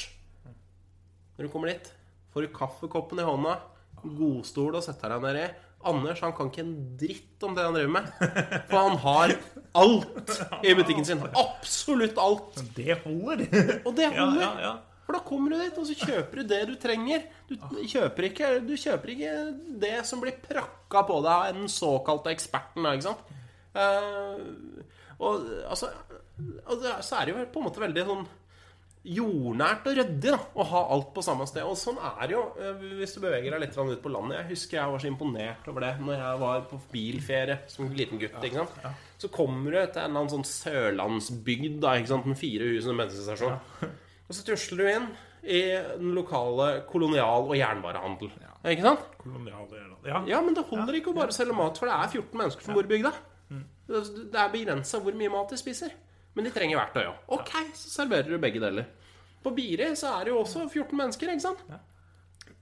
[1.36, 1.86] når du kommer dit,
[2.34, 3.56] får du kaffekoppen i hånda,
[4.04, 5.48] godstol å sette deg ned i.
[5.90, 8.08] Anders han kan ikke en dritt om det han driver med.
[8.68, 9.32] For han har
[9.80, 10.32] alt
[10.68, 11.22] i butikken sin.
[11.40, 12.60] Absolutt alt.
[12.76, 13.46] Det holder.
[13.88, 14.42] Og det holder.
[14.44, 14.72] ja, ja.
[15.06, 17.24] For da kommer du dit, og så kjøper du det du trenger.
[17.48, 17.56] Du
[17.90, 19.32] kjøper ikke, du kjøper ikke
[19.82, 22.86] det som blir prakka på deg av den såkalte eksperten.
[22.92, 23.32] Ikke sant?
[23.74, 24.44] Eh,
[25.20, 25.90] og altså
[27.02, 28.22] Så er det jo på en måte veldig sånn
[29.00, 31.64] jordnært og ryddig å ha alt på samme sted.
[31.64, 34.42] Og sånn er det jo eh, hvis du beveger deg litt ut på landet.
[34.42, 38.20] Jeg husker jeg var så imponert over det når jeg var på bilferie som liten
[38.20, 38.36] gutt.
[38.44, 38.84] ikke sant?
[39.20, 42.28] Så kommer du til en eller annen sånn sørlandsbygd da, ikke sant?
[42.28, 43.58] med fire hus og en bensinstasjon.
[44.30, 45.08] Og så tusler du inn
[45.42, 45.62] i
[45.96, 48.30] den lokale kolonial- og jernvarehandel.
[48.68, 49.08] Ikke sant?
[49.18, 50.20] Koloniale Ja.
[50.28, 52.76] Ja, men det holder ikke å bare selge mat, for det er 14 mennesker som
[52.76, 53.12] bor i bygda.
[53.90, 55.96] Det er begrensa hvor mye mat de spiser.
[56.36, 57.22] Men de trenger verktøy òg.
[57.40, 58.86] Ok, så serverer du begge deler.
[59.42, 61.64] På Biri så er det jo også 14 mennesker, ikke sant?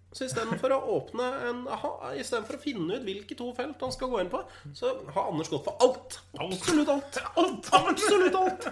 [0.09, 3.83] Så istedenfor å åpne en aha, I stedet for å finne ut hvilke to felt
[3.85, 4.41] han skal gå inn på,
[4.77, 6.17] så har Anders gått for alt.
[6.41, 7.19] Absolutt alt.
[7.43, 8.69] Alt Absolutt alt.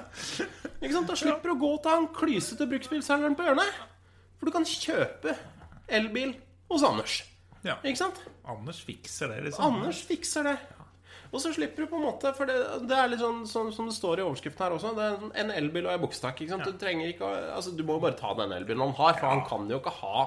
[0.80, 1.10] Ikke sant?
[1.10, 3.82] Da slipper du å gå til han klysete bruksbilselgeren på hjørnet.
[4.40, 5.36] For du kan kjøpe
[5.98, 6.32] elbil
[6.72, 7.18] hos Anders.
[7.66, 7.76] Ja.
[7.84, 8.22] Ikke sant?
[8.48, 9.76] Anders fikser det, liksom.
[9.76, 10.56] Anders fikser det.
[11.32, 12.56] Og så slipper du på en måte For det,
[12.88, 14.94] det er litt sånn, sånn som det står i overskriften her også.
[14.96, 16.40] Det er sånn en elbil og ei bukstakk.
[16.46, 16.56] Ja.
[16.62, 19.26] Du trenger ikke å- Altså, du må jo bare ta den elbilen han har, for
[19.28, 20.26] han kan jo ikke ha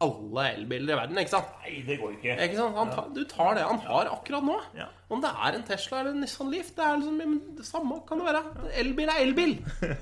[0.00, 1.16] alle elbiler i verden.
[1.18, 1.46] ikke sant?
[1.64, 2.36] Nei, det går ikke.
[2.38, 2.92] Ikke sant?
[2.94, 4.60] Tar, du tar det han har akkurat nå.
[4.78, 4.86] Ja.
[5.10, 8.18] Om det er en Tesla eller en Nissan Leaf, det er liksom det samme kan
[8.18, 8.44] det være.
[8.78, 9.58] Elbil er elbil.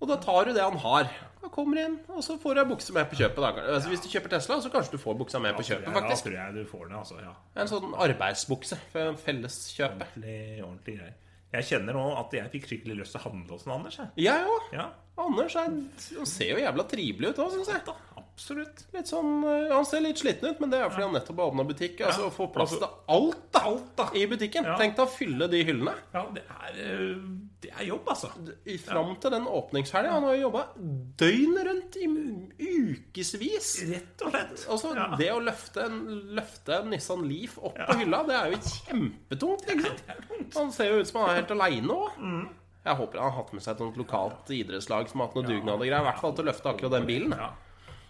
[0.00, 1.08] Og da tar du det han har.
[1.42, 3.38] Da kommer inn, og så får du ei bukse med på kjøpet.
[3.44, 3.66] Da.
[3.76, 6.10] Altså, hvis du kjøper Tesla, så kanskje du får buksa med på kjøpet, faktisk.
[6.10, 7.20] Ja, tror jeg du får det, altså.
[7.22, 7.34] Ja.
[7.62, 10.06] En sånn arbeidsbukse for felleskjøpet.
[10.18, 11.16] Ordentlig, ordentlig greier.
[11.48, 13.94] Jeg kjenner nå at jeg fikk skikkelig lyst til å handle hos Anders.
[14.20, 14.66] Jeg òg.
[14.76, 14.90] Ja,
[15.24, 15.78] Anders er,
[16.28, 17.94] ser jo jævla trivelig ut òg, syns jeg.
[18.38, 18.84] Absolutt.
[18.94, 21.50] Litt sånn, øh, Han ser litt sliten ut, men det er fordi han nettopp har
[21.50, 22.00] åpna butikk.
[22.06, 22.30] Altså.
[22.30, 24.06] Få plass Altså, til alt da alt, da.
[24.14, 24.64] i butikken.
[24.64, 24.76] Ja.
[24.78, 25.94] Tenk deg å fylle de hyllene.
[26.14, 27.16] Ja, det er, eh,
[27.60, 28.30] det er jobb, altså.
[28.64, 30.10] I- Fram til den åpningshelga.
[30.14, 30.62] Han har jo jobba
[31.18, 32.06] døgnet rundt i
[32.62, 33.72] ukevis.
[33.90, 34.64] Rett og slett.
[34.70, 35.08] Altså, Ja.
[35.18, 35.98] Det å løfte en,
[36.38, 39.66] løfte en Nissan Leaf opp på hylla, det er jo kjempetungt.
[39.66, 40.54] ikke sant?
[40.54, 42.16] Han ser jo ut som han er helt aleine òg.
[42.18, 42.48] Mm.
[42.88, 45.74] Jeg håper han har hatt med seg et lokalt idrettslag som har hatt noe dugnad
[45.74, 46.00] og greier.
[46.00, 47.34] I hvert fall til å løfte akkurat den bilen.
[47.36, 47.50] Ja.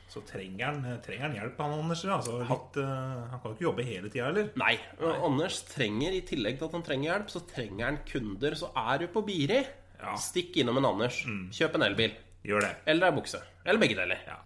[0.09, 2.03] Så trenger han, trenger han hjelp, han Anders.
[2.09, 4.47] Altså, litt, uh, han kan jo ikke jobbe hele tida heller.
[4.57, 4.75] Nei.
[5.03, 5.17] Nei.
[5.29, 8.57] Anders trenger, i tillegg til at han trenger hjelp, så trenger han kunder.
[8.57, 9.61] Så er du på Biri,
[10.01, 10.15] Ja.
[10.17, 11.21] stikk innom en Anders.
[11.53, 12.15] Kjøp en elbil.
[12.47, 12.73] Gjør det.
[12.87, 13.41] Eller ei bukse.
[13.67, 14.21] Eller begge deler.
[14.27, 14.39] Ja.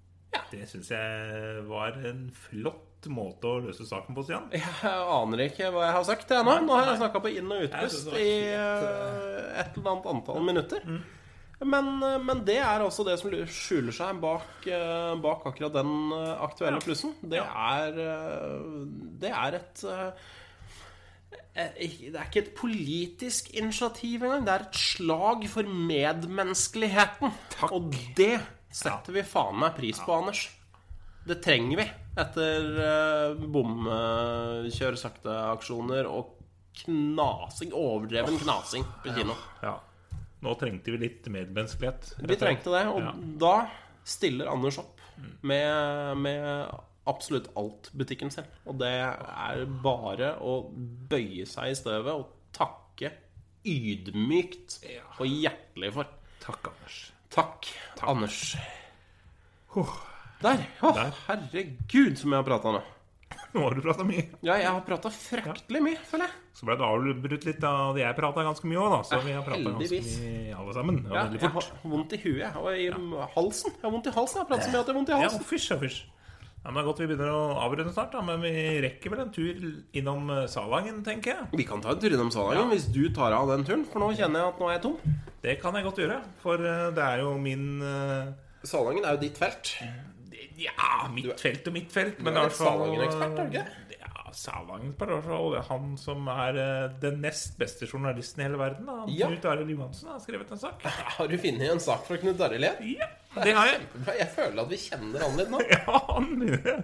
[0.51, 4.46] Det syns jeg var en flott måte å løse saken på, Stian.
[4.55, 6.55] Jeg aner ikke hva jeg har sagt jeg nå.
[6.66, 10.85] Nå har jeg snakka på inn- og utpust i eh, et eller annet antall minutter.
[11.64, 15.92] Men, eh, men det er altså det som skjuler seg bak, eh, bak akkurat den
[16.16, 17.14] eh, aktuelle plussen.
[17.22, 17.98] Det er
[19.22, 19.85] Det er et
[21.53, 24.46] Det er ikke et politisk initiativ engang.
[24.46, 27.33] Det er et slag for medmenneskeligheten.
[27.70, 28.40] Og det
[28.72, 30.46] setter vi faen meg pris på, Anders.
[31.29, 31.85] Det trenger vi
[32.18, 36.33] etter uh, bomkjør sakte-aksjoner og
[36.83, 39.37] knasing, overdreven knasing på kino.
[39.62, 39.77] Ja.
[40.43, 42.15] Nå trengte vi litt medmenneskelighet.
[42.27, 43.13] Vi trengte det, og Ja.
[43.39, 43.69] da
[44.05, 44.99] stiller Anders opp
[45.43, 46.73] med, med
[47.07, 48.49] absolutt alt butikken selv.
[48.67, 50.57] Og det er bare å
[51.09, 53.13] bøye seg i støvet og takke
[53.65, 54.81] ydmykt
[55.21, 56.11] og hjertelig for.
[56.43, 56.99] Takk, Anders.
[57.31, 57.69] Takk,
[58.03, 58.57] Anders.
[60.43, 60.67] Der.
[60.83, 61.13] Oh, Der.
[61.29, 62.83] herregud, som jeg har prata nå.
[63.55, 64.25] Nå har du prata mye.
[64.45, 66.38] Ja, jeg har prata fryktelig mye, føler jeg.
[66.59, 69.03] Så ble det avbrutt litt av det jeg prata ganske mye òg, da.
[69.09, 71.03] Så vi har prata ganske mye alle sammen.
[71.09, 72.88] Ja, veldig jeg har vondt i huet og i
[73.37, 73.77] halsen.
[73.77, 74.40] Jeg har vondt i halsen.
[74.40, 75.45] Jeg har pratet så mye at jeg har vondt i halsen.
[75.45, 76.03] Ja, fysj fysj.
[76.62, 78.21] Ja, men det er godt vi begynner å avrunde snart, da.
[78.23, 78.53] Men vi
[78.85, 79.64] rekker vel en tur
[79.99, 81.49] innom eh, Salangen, tenker jeg.
[81.59, 84.12] Vi kan ta en tur innom Salangen hvis du tar av den turen, for nå
[84.14, 85.16] kjenner jeg at nå er jeg tom.
[85.42, 88.31] Det kan jeg godt gjøre, for eh, det er jo min eh,
[88.62, 89.73] Salangen er jo ditt felt.
[90.61, 92.21] Ja, midtfelt og midtfelt.
[92.23, 93.97] Men du er Salangen-ekspert, er du ikke?
[94.01, 94.12] Ja,
[95.27, 95.49] fall.
[95.53, 98.87] Det er Han som er eh, den nest beste journalisten i hele verden.
[98.88, 99.01] Da.
[99.03, 99.29] Han Ja.
[99.29, 100.83] Knut Arild Johansen har skrevet en sak.
[101.17, 102.65] Har du funnet en sak fra Knut Arild?
[102.65, 103.11] Ja.
[103.33, 103.85] Det har jeg.
[104.19, 105.61] Jeg føler at vi kjenner han litt nå.
[105.73, 106.79] Ja, mye.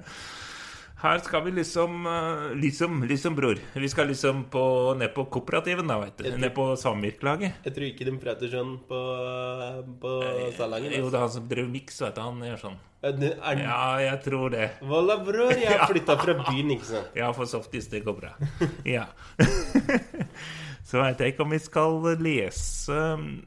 [0.99, 3.59] Her skal vi liksom eh, Liksom, liksom, bror.
[3.75, 4.63] Vi skal liksom på,
[4.99, 6.27] ned på kooperativen, da, veit du.
[6.35, 7.61] Ned på samvirkelaget.
[7.69, 9.01] Jeg tror ikke de prater sånn på,
[10.03, 10.13] på
[10.59, 10.97] Salangen.
[10.99, 12.23] Jo, det er han som drev miks, vet du.
[12.25, 12.79] Han gjør sånn.
[12.99, 14.67] Er, er, Ja, jeg tror det.
[14.83, 17.15] Volla, bror, jeg har flytta fra byen, ikke sant.
[17.19, 18.35] Ja, for softis, det går bra.
[18.99, 19.07] Ja.
[20.89, 22.95] Så veit jeg ikke om vi skal lese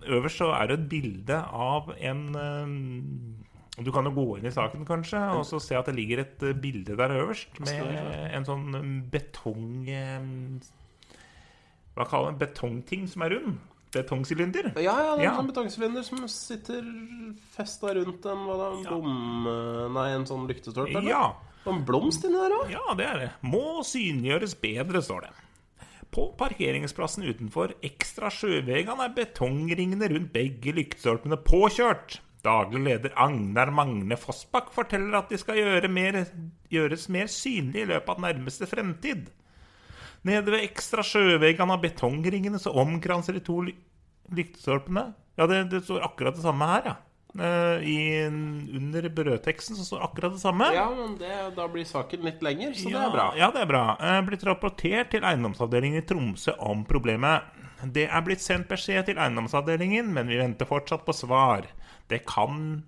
[0.05, 2.75] Øverst så er det et bilde av en eh,
[3.83, 6.43] Du kan jo gå inn i saken, kanskje, og så se at det ligger et
[6.43, 9.87] eh, bilde der øverst med en sånn betong...
[9.89, 10.21] eh,
[11.95, 13.59] Hva kaller man betongting som er rund?
[13.91, 14.69] Betongsylinder.
[14.79, 15.31] Ja, ja, det er Ja.
[15.33, 16.85] en sånn betongsylinder som sitter
[17.51, 19.91] festa rundt en hva da, bom...
[19.97, 21.01] Nei, en sånn lyktestolpe?
[21.03, 21.33] Ja.
[21.65, 22.71] Og en blomst inni der òg?
[22.71, 23.29] Ja, det er det.
[23.43, 25.33] Må synliggjøres bedre, står det.
[26.11, 32.17] På parkeringsplassen utenfor Ekstra Sjøvegan er betongringene rundt begge lyktestolpene påkjørt.
[32.41, 36.23] Daglig leder Agnar Magne Fossbakk forteller at de skal gjøre mer,
[36.73, 39.29] gjøres mer synlige i løpet av nærmeste fremtid.
[40.25, 43.75] Nede ved Ekstra Sjøvegan av betongringene så omkranser de to ly
[44.31, 46.97] lyktestolpene Ja, det, det står akkurat det samme her, ja.
[47.31, 47.97] Eh, I,
[48.75, 50.67] under brødteksten så står akkurat det samme.
[50.75, 53.27] Ja, men det, da blir saken litt lenger, så det er bra.
[53.39, 53.83] Ja, det er bra.
[54.03, 57.47] Eh, Blitt rapportert til eiendomsavdelingen i Tromsø om problemet.
[57.95, 61.65] Det er blitt sendt beskjed til eiendomsavdelingen, men vi venter fortsatt på svar.
[62.11, 62.83] Det kan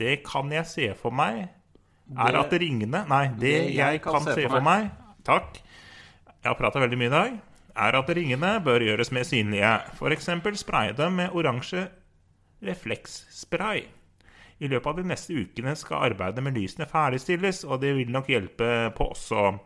[0.00, 1.48] Det kan jeg se for meg
[2.18, 4.90] er Det- at ringene Nei, det, jeg kan, se for meg,
[5.24, 5.60] Takk.
[6.42, 7.40] Jeg har prata veldig mye i dag.
[7.76, 9.70] Er at ringene bør gjøres mer synlige.
[9.94, 10.28] F.eks.
[10.58, 11.88] spraye dem med oransje
[12.62, 13.84] refleksspray.
[14.60, 18.26] I løpet av de neste ukene skal arbeidet med lysene ferdigstilles, og det vil nok
[18.30, 19.58] hjelpe på også.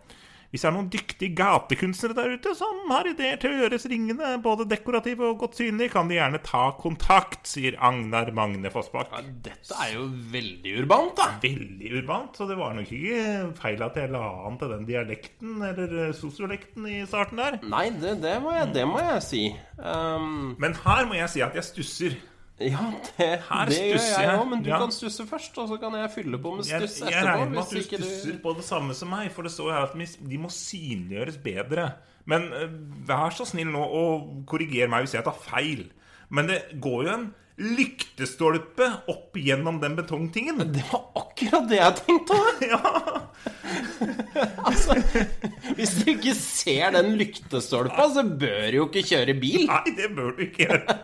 [0.57, 4.30] Hvis det er noen dyktige gatekunstnere der ute som har ideer til å gjøres ringene
[4.40, 9.12] både dekorative og godt synlige, kan de gjerne ta kontakt, sier Agnar Magne Fossbakk.
[9.44, 11.26] Dette er jo veldig urbant, da.
[11.42, 15.59] Veldig urbant, så det var nok ikke feil at jeg la an til den dialekten,
[15.68, 17.59] eller eh, sosiolekten, i starten der.
[17.68, 19.42] Nei, det, det, må, jeg, det må jeg si.
[19.76, 22.16] Um, Men her må jeg si at jeg stusser.
[22.59, 22.84] Ja,
[23.18, 24.78] det, Her det gjør jeg òg, men du Ja.
[24.80, 27.11] kan stusse først, og så kan jeg fylle på med stuss etterpå.
[27.12, 29.72] jeg regner med at du stusser stusser på det samme som meg, for det står
[29.74, 31.92] her at de- de må synliggjøres bedre.
[32.26, 32.68] Men eh,
[33.07, 35.90] vær så snill nå og korriger meg hvis jeg tar feil.
[36.30, 40.59] Men det går jo en lyktestolpe opp gjennom den betongtingen.
[40.72, 42.64] Det var akkurat det jeg tenkte òg!
[42.72, 42.80] Ja.
[44.66, 44.94] Altså,
[45.76, 49.64] hvis du ikke ser den lyktestolpa, så bør du jo ikke kjøre bil.
[49.70, 50.96] Nei, det bør du ikke gjøre.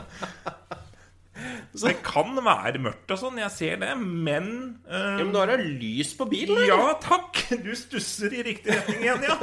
[1.71, 4.47] Det kan være mørkt og sånn, jeg ser det, men
[4.85, 6.57] uh, Ja, men du har jo lys på bilen.
[6.57, 6.67] eller?
[6.67, 7.39] Ja takk!
[7.63, 9.37] Du stusser i riktig retning igjen, ja.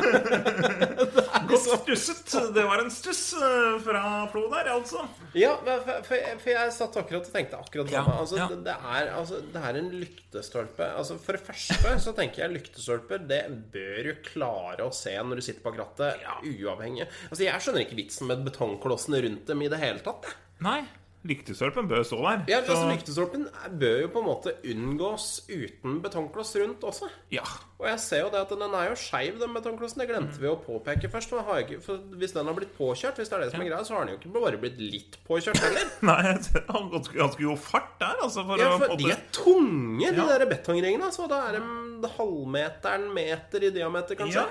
[1.49, 2.35] Godt stusset.
[2.55, 4.03] Det var en stuss eh, fra
[4.33, 5.07] Flo der, altså.
[5.37, 8.05] Ja, for, for, for jeg satt akkurat og tenkte akkurat det Ja.
[8.19, 8.49] Altså, ja.
[8.53, 10.91] det, det, er, altså, det er en lyktestolpe.
[11.01, 13.41] Altså, for det første så tenker jeg lyktestolper Det
[13.73, 17.09] bør jo klare å se når du sitter bak rattet, uavhengig.
[17.31, 20.29] Altså, Jeg skjønner ikke vitsen med betongklossene rundt dem i det hele tatt.
[20.29, 20.45] jeg.
[20.61, 20.81] Nei,
[21.29, 22.45] lyktestolpen bør stå der.
[22.49, 23.49] Ja, så- altså Lyktestolpen
[23.79, 27.09] bør jo på en måte unngås uten betongkloss rundt også.
[27.31, 27.43] ja.
[27.79, 29.99] Og jeg ser jo det at den er jo skeiv, den betongklossen.
[30.03, 31.33] Det glemte vi å påpeke først.
[31.33, 33.69] og har ikke, for Hvis den har blitt påkjørt, hvis det er det som er
[33.69, 35.85] greia, så har den jo ikke bare blitt litt påkjørt heller.
[36.03, 38.43] Nei, han skulle god fart der, altså.
[38.47, 38.99] For Ja, for å...
[38.99, 40.27] de er tunge, de Ja.
[40.39, 41.05] der betongringene.
[41.07, 41.29] Altså.
[41.29, 44.43] Da er de halvmeteren meter i diameter, kanskje.
[44.43, 44.49] Ja.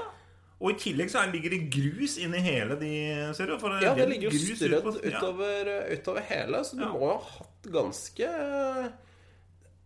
[0.59, 2.89] Og i tillegg så er- ligger det grus inni hele de,
[3.37, 3.57] ser du.
[3.81, 5.17] Ja, det er ligger jo grus strødd ut ja.
[5.19, 6.89] utover, utover hele, så du Ja.
[6.93, 8.29] må jo ha hatt ganske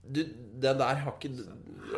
[0.07, 0.23] du,
[0.61, 1.33] Det der har ikke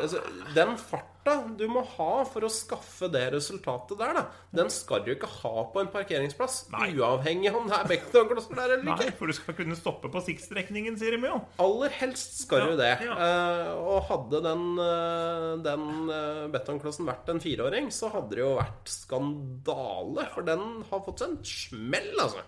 [0.00, 0.18] altså,
[0.54, 0.76] Den
[1.24, 5.28] farta du må ha for å skaffe det resultatet der, da, den skal du ikke
[5.42, 6.66] ha på en parkeringsplass.
[6.72, 6.90] Nei.
[6.98, 9.16] Uavhengig om det er betongklosser der eller Nei, ikke.
[9.18, 11.40] for du skal kunne stoppe på siktstrekningen, sier de jo.
[11.64, 12.92] Aller helst skal Ja, du det.
[13.06, 13.14] ja.
[13.14, 18.52] Eh, og hadde den, eh, den eh, betongklossen vært en fireåring, så hadde det jo
[18.58, 20.28] vært skandale.
[20.34, 22.44] For den har fått seg en smell, altså.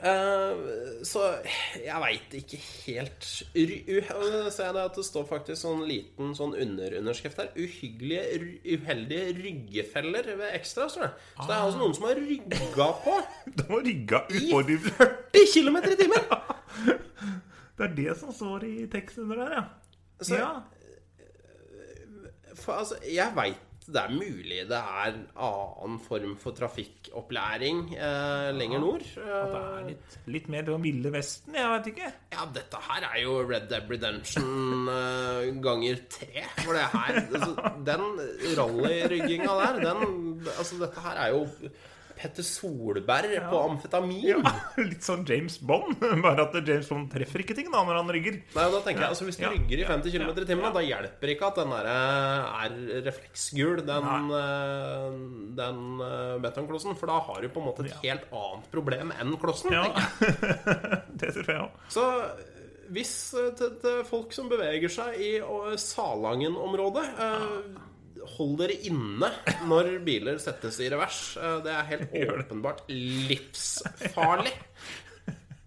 [0.00, 1.22] Eh, så
[1.76, 7.40] jeg veit ikke helt ser jeg det at det står faktisk sånn liten sånn underunderskrift
[7.42, 7.50] her.
[7.58, 10.62] Uhyggelige, uheldige ryggefeller ved det.
[10.70, 13.16] Så det er altså noen som har rygga på
[13.58, 15.00] Det var rigga i uhorribelt.
[15.34, 16.30] 40 km i timen!
[17.80, 19.64] Det er det som står i teksten under der, ja.
[20.20, 20.50] Så- ja.
[22.60, 25.16] For altså, jeg veit det er mulig det er
[25.46, 29.04] annen form for trafikkopplæring eh, lenger nord.
[29.16, 32.10] Det er litt, litt mer den ville vesten, jeg vet ikke.
[32.34, 36.46] Ja, dette her er jo Red Dead Redemption eh, ganger tre.
[36.62, 38.06] For det her altså, Den
[38.58, 40.04] rallyrygginga der, den
[40.56, 41.46] Altså, dette her er jo
[42.20, 44.20] Petter Solberg på amfetamin.
[44.28, 44.40] Ja,
[44.76, 45.96] litt sånn James Bond.
[46.24, 48.36] Bare at James Bond treffer ikke ting da når han rygger.
[48.54, 49.52] Nei, da tenker jeg, altså Hvis du Ja.
[49.54, 50.72] rygger i 50 km i timen, Ja.
[50.76, 55.18] da hjelper ikke at den der eh, er refleksgul, den, eh,
[55.62, 55.80] den
[56.44, 56.60] betongklossen.
[56.60, 56.96] betonklossen.
[57.00, 59.72] For da har du på en måte et helt annet problem enn klossen.
[59.72, 59.88] Ja,
[61.20, 61.70] det tror jeg òg.
[61.92, 62.04] Så
[62.90, 67.86] hvis eh, til, til folk som beveger seg i eh, Salangen-området eh,
[68.36, 69.28] Hold dere inne
[69.70, 71.20] når biler settes i revers.
[71.40, 74.52] Eh, Det er helt åpenbart livsfarlig.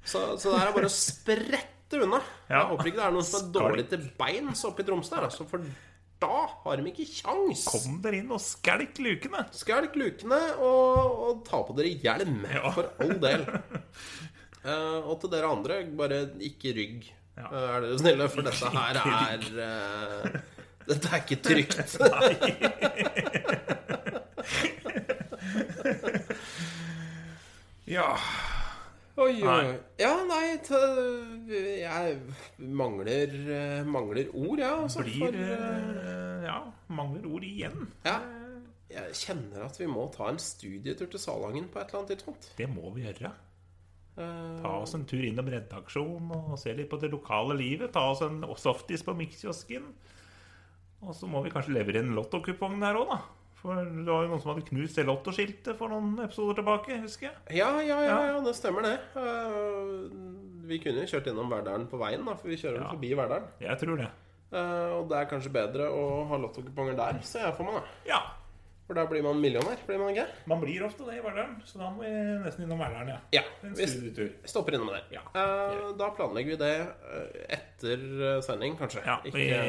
[0.04, 2.20] Så, så det her er bare å sprette unna.
[2.50, 5.16] Jeg håper ikke det er noen som er dårlig til beins oppe i Tromsø.
[5.24, 5.64] Altså, for
[6.24, 7.66] da har de ikke kjangs.
[7.72, 9.46] Kom dere inn og skelk lukene.
[9.56, 12.70] Skelk lukene og, og ta på dere hjelm, Ja.
[12.76, 13.44] for all del.
[14.64, 17.10] Uh, og til dere andre, bare ikke rygg.
[17.40, 17.48] Ja.
[17.50, 18.30] Uh, er dere snille?
[18.32, 20.40] For dette her er eh,
[20.88, 21.98] Dette er ikke trygt.
[27.86, 28.18] Ja.
[29.22, 29.66] Oi, oi.
[30.02, 30.56] Ja, nei
[31.46, 32.16] Jeg
[32.58, 35.04] mangler, eh, mangler ord, jeg, ja, altså.
[35.04, 36.60] Blir For, eh, eh, Ja,
[36.90, 37.92] mangler ord igjen.
[38.06, 38.20] ja.
[38.94, 42.52] Jeg kjenner at vi må ta en studietur til Salangen på et eller annet tidspunkt.
[42.58, 43.32] Det må vi gjøre.
[44.16, 47.90] Ta oss en tur innom redaksjonen og se litt på det lokale livet.
[47.96, 49.88] Ta oss en softis på mikkkiosken.
[51.08, 53.20] Og så må vi kanskje levere inn lottokupong der òg, da.
[53.64, 57.30] For det var jo noen som hadde knust det lottoskiltet for noen episoder tilbake, husker
[57.30, 57.58] jeg.
[57.62, 58.40] Ja, ja, ja, Ja.
[58.44, 58.98] det stemmer det.
[59.16, 60.10] Uh,
[60.68, 62.90] vi kunne jo kjørt innom Verdalen på veien, da, for vi kjører Ja.
[62.92, 63.48] forbi Verdalen.
[63.64, 64.10] Jeg tror det.
[64.54, 67.82] Uh, og det er kanskje bedre å ha lottokuponger der, ser jeg for meg.
[67.82, 68.20] da Ja.
[68.94, 70.28] For da blir man millionær, blir man ikke?
[70.52, 72.12] Man blir ofte det i Verdalen, så da må vi
[72.44, 73.16] nesten innom Verdalen, ja.
[73.34, 73.42] Ja.
[73.66, 75.08] En Vi stopper innom der.
[75.16, 75.24] Ja.
[75.34, 79.02] Uh, da planlegger vi det eh, etter eh, sending, kanskje.
[79.02, 79.64] Ja, ikke,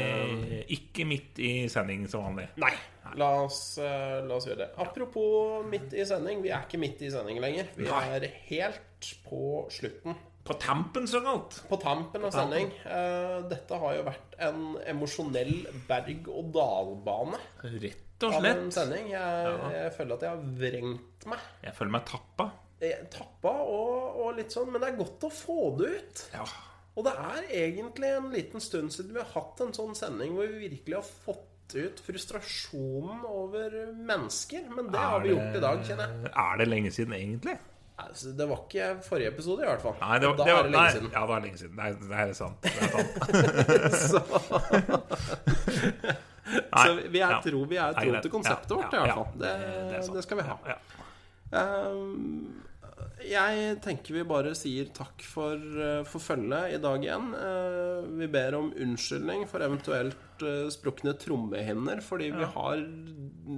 [0.45, 2.51] vi, ikke midt i sending som vanlig.
[2.61, 2.75] Nei.
[3.17, 4.69] La oss, la oss gjøre det.
[4.85, 6.45] Apropos midt i sending.
[6.45, 7.73] Vi er ikke midt i sending lenger.
[7.81, 10.21] Vi er helt på slutten.
[10.45, 11.63] På tampen, såkalt.
[11.69, 12.51] På tampen av tampen.
[12.51, 12.73] sending.
[12.85, 15.55] Eh, dette har jo vært en emosjonell
[15.89, 17.41] berg-og-dal-bane
[17.81, 19.09] Rett og av en sending.
[19.13, 21.39] Jeg, jeg føler at jeg har vrengt meg.
[21.65, 22.47] Jeg føler meg tappa.
[22.83, 26.17] Jeg Tappa og, og litt sånn, men det er godt å få det ut.
[26.35, 26.45] Ja.
[26.95, 30.47] Og det er egentlig en liten stund siden vi har hatt en sånn sending hvor
[30.51, 34.63] vi virkelig har fått ut frustrasjonen over mennesker.
[34.71, 36.19] Men det har vi gjort i dag, kjenner jeg.
[36.45, 37.57] Er det lenge siden, egentlig?
[38.05, 39.95] Altså, det var ikke forrige episode, i hvert fall.
[40.01, 41.11] Nei, det var, da det var, er det lenge nei, siden.
[41.15, 41.77] Ja, det var lenge siden.
[41.79, 42.59] Nei, det er sant.
[42.63, 42.71] Det
[43.75, 44.29] er sant.
[46.45, 47.41] Nei, Så vi er ja.
[47.45, 49.15] tro, vi er tro til konseptet Ja, vårt, i hvert ja.
[49.15, 49.33] fall.
[49.41, 50.59] Det, Det skal vi ha.
[50.69, 50.79] Ja,
[51.55, 52.63] Ehm,
[53.25, 57.31] jeg tenker vi bare sier takk for, eh, for følget i dag igjen.
[57.39, 60.17] Eh, vi ber om unnskyldning for eventuelt
[60.75, 62.81] sprukne trommehinner, fordi vi har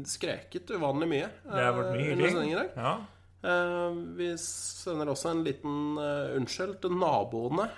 [0.06, 1.28] skreket uvanlig mye.
[1.48, 2.50] Det har vært mye hylling.
[2.76, 2.96] Ja.
[4.16, 5.96] Vi sender også en liten
[6.36, 7.70] unnskyld til naboene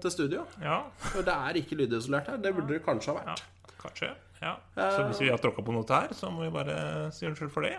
[0.00, 0.46] til studio.
[0.62, 0.82] ja.
[1.12, 2.38] For det er ikke lydisolert her.
[2.38, 3.34] Det burde det kanskje ha ja.
[3.34, 3.42] vært.
[3.82, 4.14] Kanskje.
[4.42, 4.56] Ja.
[4.76, 7.62] Så hvis vi har tråkka på noe her, så må vi bare si unnskyld for
[7.62, 7.76] det.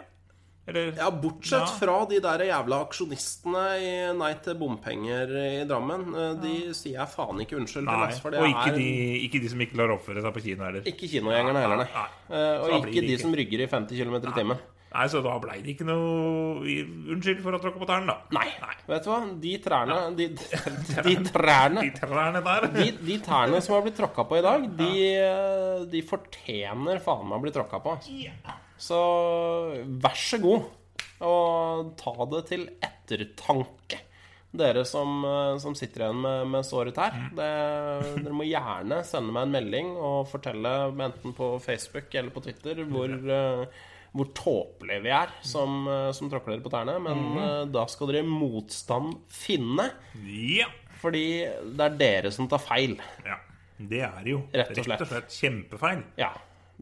[0.65, 1.65] Eller Ja, bortsett Ja.
[1.75, 6.05] fra de der jævla aksjonistene i Nei til bompenger i Drammen.
[6.39, 7.99] De De sier jeg faen ikke unnskyld til.
[7.99, 8.07] Nei.
[8.31, 10.81] det Og ikke er de, ikke de som ikke lar oppføre seg på kino heller.
[10.87, 11.89] ikke kinogjengerne heller, nei.
[11.91, 12.37] Nei.
[12.37, 13.19] Eh, Og ikke de ikke.
[13.21, 14.57] som rygger i 50 km i timen.
[14.93, 16.61] Nei, så da blei det ikke noe
[17.13, 18.37] Unnskyld for å tråkke på tærne, da.
[18.37, 18.45] Nei.
[18.61, 18.75] Nei.
[18.91, 19.19] Vet du hva?
[19.41, 20.27] De trærne De,
[21.07, 22.67] de trærne De trærne der.
[22.75, 27.25] de, de tærne som har blitt tråkka på i dag, de, eh, de fortjener faen
[27.29, 27.95] meg å bli tråkka på.
[28.21, 28.57] Ja.
[28.77, 28.99] Så
[30.03, 30.65] vær så god,
[31.23, 34.01] og ta det til ettertanke.
[34.53, 37.15] Dere som, eh, som sitter igjen med, med såre tær.
[37.33, 37.47] Det,
[38.19, 40.75] dere må gjerne sende meg en melding og fortelle,
[41.07, 43.65] enten på Facebook eller på Twitter, hvor, eh,
[44.13, 46.99] hvor tåpelige vi er som, eh, som tråkker dere på tærne.
[47.01, 47.73] Men mm.
[47.73, 49.89] da skal dere motstand finne,
[50.29, 50.69] ja.
[51.01, 51.25] fordi
[51.73, 52.97] det er dere som tar feil.
[53.25, 53.39] Ja.
[53.83, 55.33] Det er jo Rett og slett.
[55.33, 56.03] kjempefeil.
[56.19, 56.29] Ja.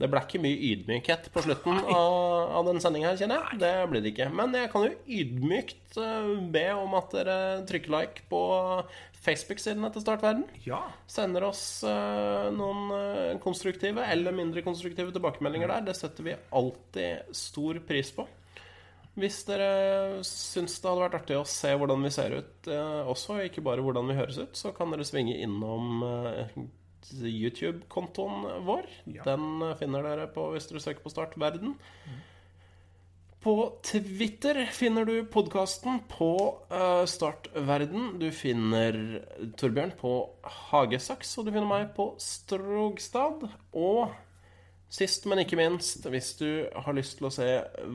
[0.01, 2.15] Det ble ikke mye ydmykhet på slutten av,
[2.57, 3.59] av den sendinga her, kjenner jeg.
[3.61, 4.31] Det blir det ikke.
[4.33, 7.37] Men jeg kan jo ydmykt eh, be om at dere
[7.69, 8.41] trykker like på
[9.21, 10.47] Facebook-sidene til Startverden.
[10.65, 10.81] Ja.
[11.09, 15.87] Sender oss eh, noen eh, konstruktive eller mindre konstruktive tilbakemeldinger der.
[15.91, 18.25] Det setter vi alltid stor pris på.
[19.21, 19.71] Hvis dere
[20.25, 22.69] syns det hadde vært artig å se hvordan vi ser ut
[23.11, 25.99] også, ikke bare hvordan vi høres ut, så kan dere svinge innom
[27.21, 28.89] YouTube-kontoen vår.
[29.05, 29.25] Ja.
[29.27, 31.75] Den finner dere på hvis dere søker på Start Verden.
[33.41, 36.33] På Twitter finner du podkasten på
[36.69, 38.19] uh, Start Verden.
[38.21, 38.93] Du finner
[39.57, 40.11] Torbjørn på
[40.69, 43.47] Hagesaks, og du finner meg på Strogstad.
[43.73, 44.13] Og
[44.91, 47.47] Sist, men ikke minst, hvis du har lyst til å se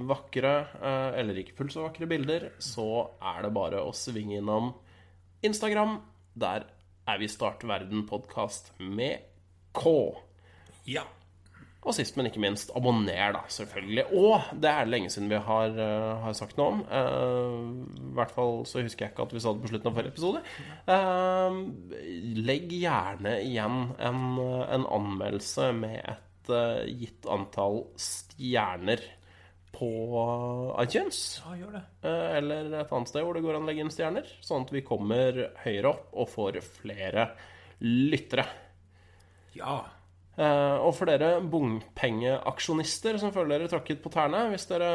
[0.09, 4.71] vakre, uh, eller ikke fullt så vakre bilder, så er det bare å svinge innom
[5.45, 5.99] Instagram.
[6.41, 6.65] Der
[7.07, 9.23] er vi Start Verden-podkast med
[9.77, 9.93] K.
[10.91, 11.05] Ja.
[11.87, 14.05] Og sist, men ikke minst, abonner, da, selvfølgelig.
[14.19, 16.81] Og det er det lenge siden vi har, uh, har sagt noe om.
[16.91, 20.01] Uh, I hvert fall så husker jeg ikke at vi sa det på slutten av
[20.01, 20.43] forrige episode.
[20.91, 21.61] Uh,
[22.43, 24.25] legg gjerne igjen en,
[24.67, 26.53] en anmeldelse med et
[26.99, 29.03] gitt antall stjerner
[29.77, 29.91] på
[30.83, 31.21] iTunes.
[31.45, 31.83] Ja, gjør det.
[32.09, 34.31] Eh, eller et annet sted hvor det går an å legge inn stjerner.
[34.45, 37.29] Sånn at vi kommer høyere opp og får flere
[37.85, 38.47] lyttere.
[39.57, 39.83] Ja.
[40.37, 44.91] Eh, og for dere bompengeaksjonister som føler dere tråkket på tærne, hvis dere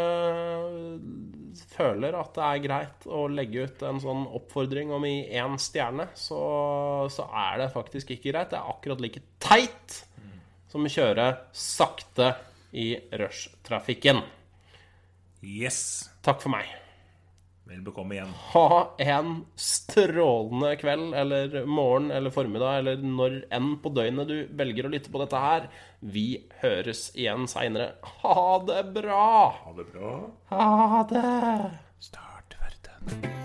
[1.74, 6.12] føler at det er greit å legge ut en sånn oppfordring om i én stjerne,
[6.14, 6.42] så,
[7.10, 8.54] så er det faktisk ikke greit.
[8.54, 10.04] Det er akkurat like teit
[10.72, 11.26] som å kjøre
[11.58, 12.36] sakte
[12.78, 14.22] i rushtrafikken.
[15.42, 16.10] Yes.
[16.22, 16.70] Takk for meg.
[17.72, 18.32] Vel bekomme igjen.
[18.52, 24.90] Ha en strålende kveld eller morgen eller formiddag eller når enn på døgnet du velger
[24.90, 25.70] å lytte på dette her.
[26.02, 26.26] Vi
[26.64, 27.94] høres igjen seinere.
[28.26, 29.30] Ha det bra!
[29.62, 30.16] Ha det bra.
[30.52, 31.72] Ha det!
[32.02, 33.41] Start verden.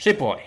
[0.00, 0.40] Skipohoi.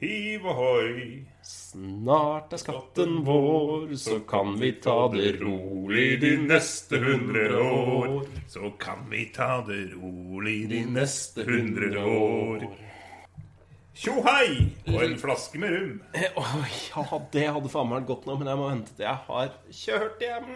[0.00, 1.24] Hiv ohoi.
[1.44, 8.14] Snart er skatten vår, så kan vi ta det rolig de neste hundre år.
[8.48, 12.64] Så kan vi ta det rolig de neste hundre år.
[13.92, 14.70] Tjo hei!
[14.88, 16.00] Og en flaske med rum.
[16.16, 19.52] Ja, det hadde faen meg vært godt nå, men jeg må vente til jeg har
[19.82, 20.48] kjørt hjem.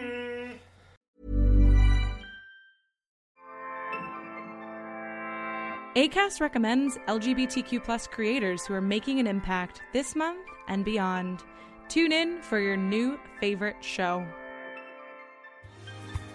[5.99, 11.43] ACAST recommends LGBTQ plus creators who are making an impact this month and beyond.
[11.89, 14.25] Tune in for your new favorite show.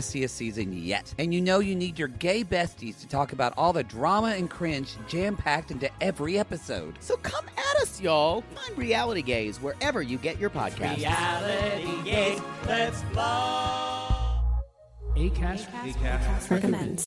[0.00, 1.14] messiest season yet.
[1.18, 4.48] And you know you need your gay besties to talk about all the drama and
[4.48, 6.96] cringe jam packed into every episode.
[7.00, 8.42] So come at us, y'all.
[8.54, 10.98] Find Reality Gays wherever you get your podcasts.
[10.98, 14.06] Reality Gaze, let's blow.
[15.16, 17.04] ACAST, recommends.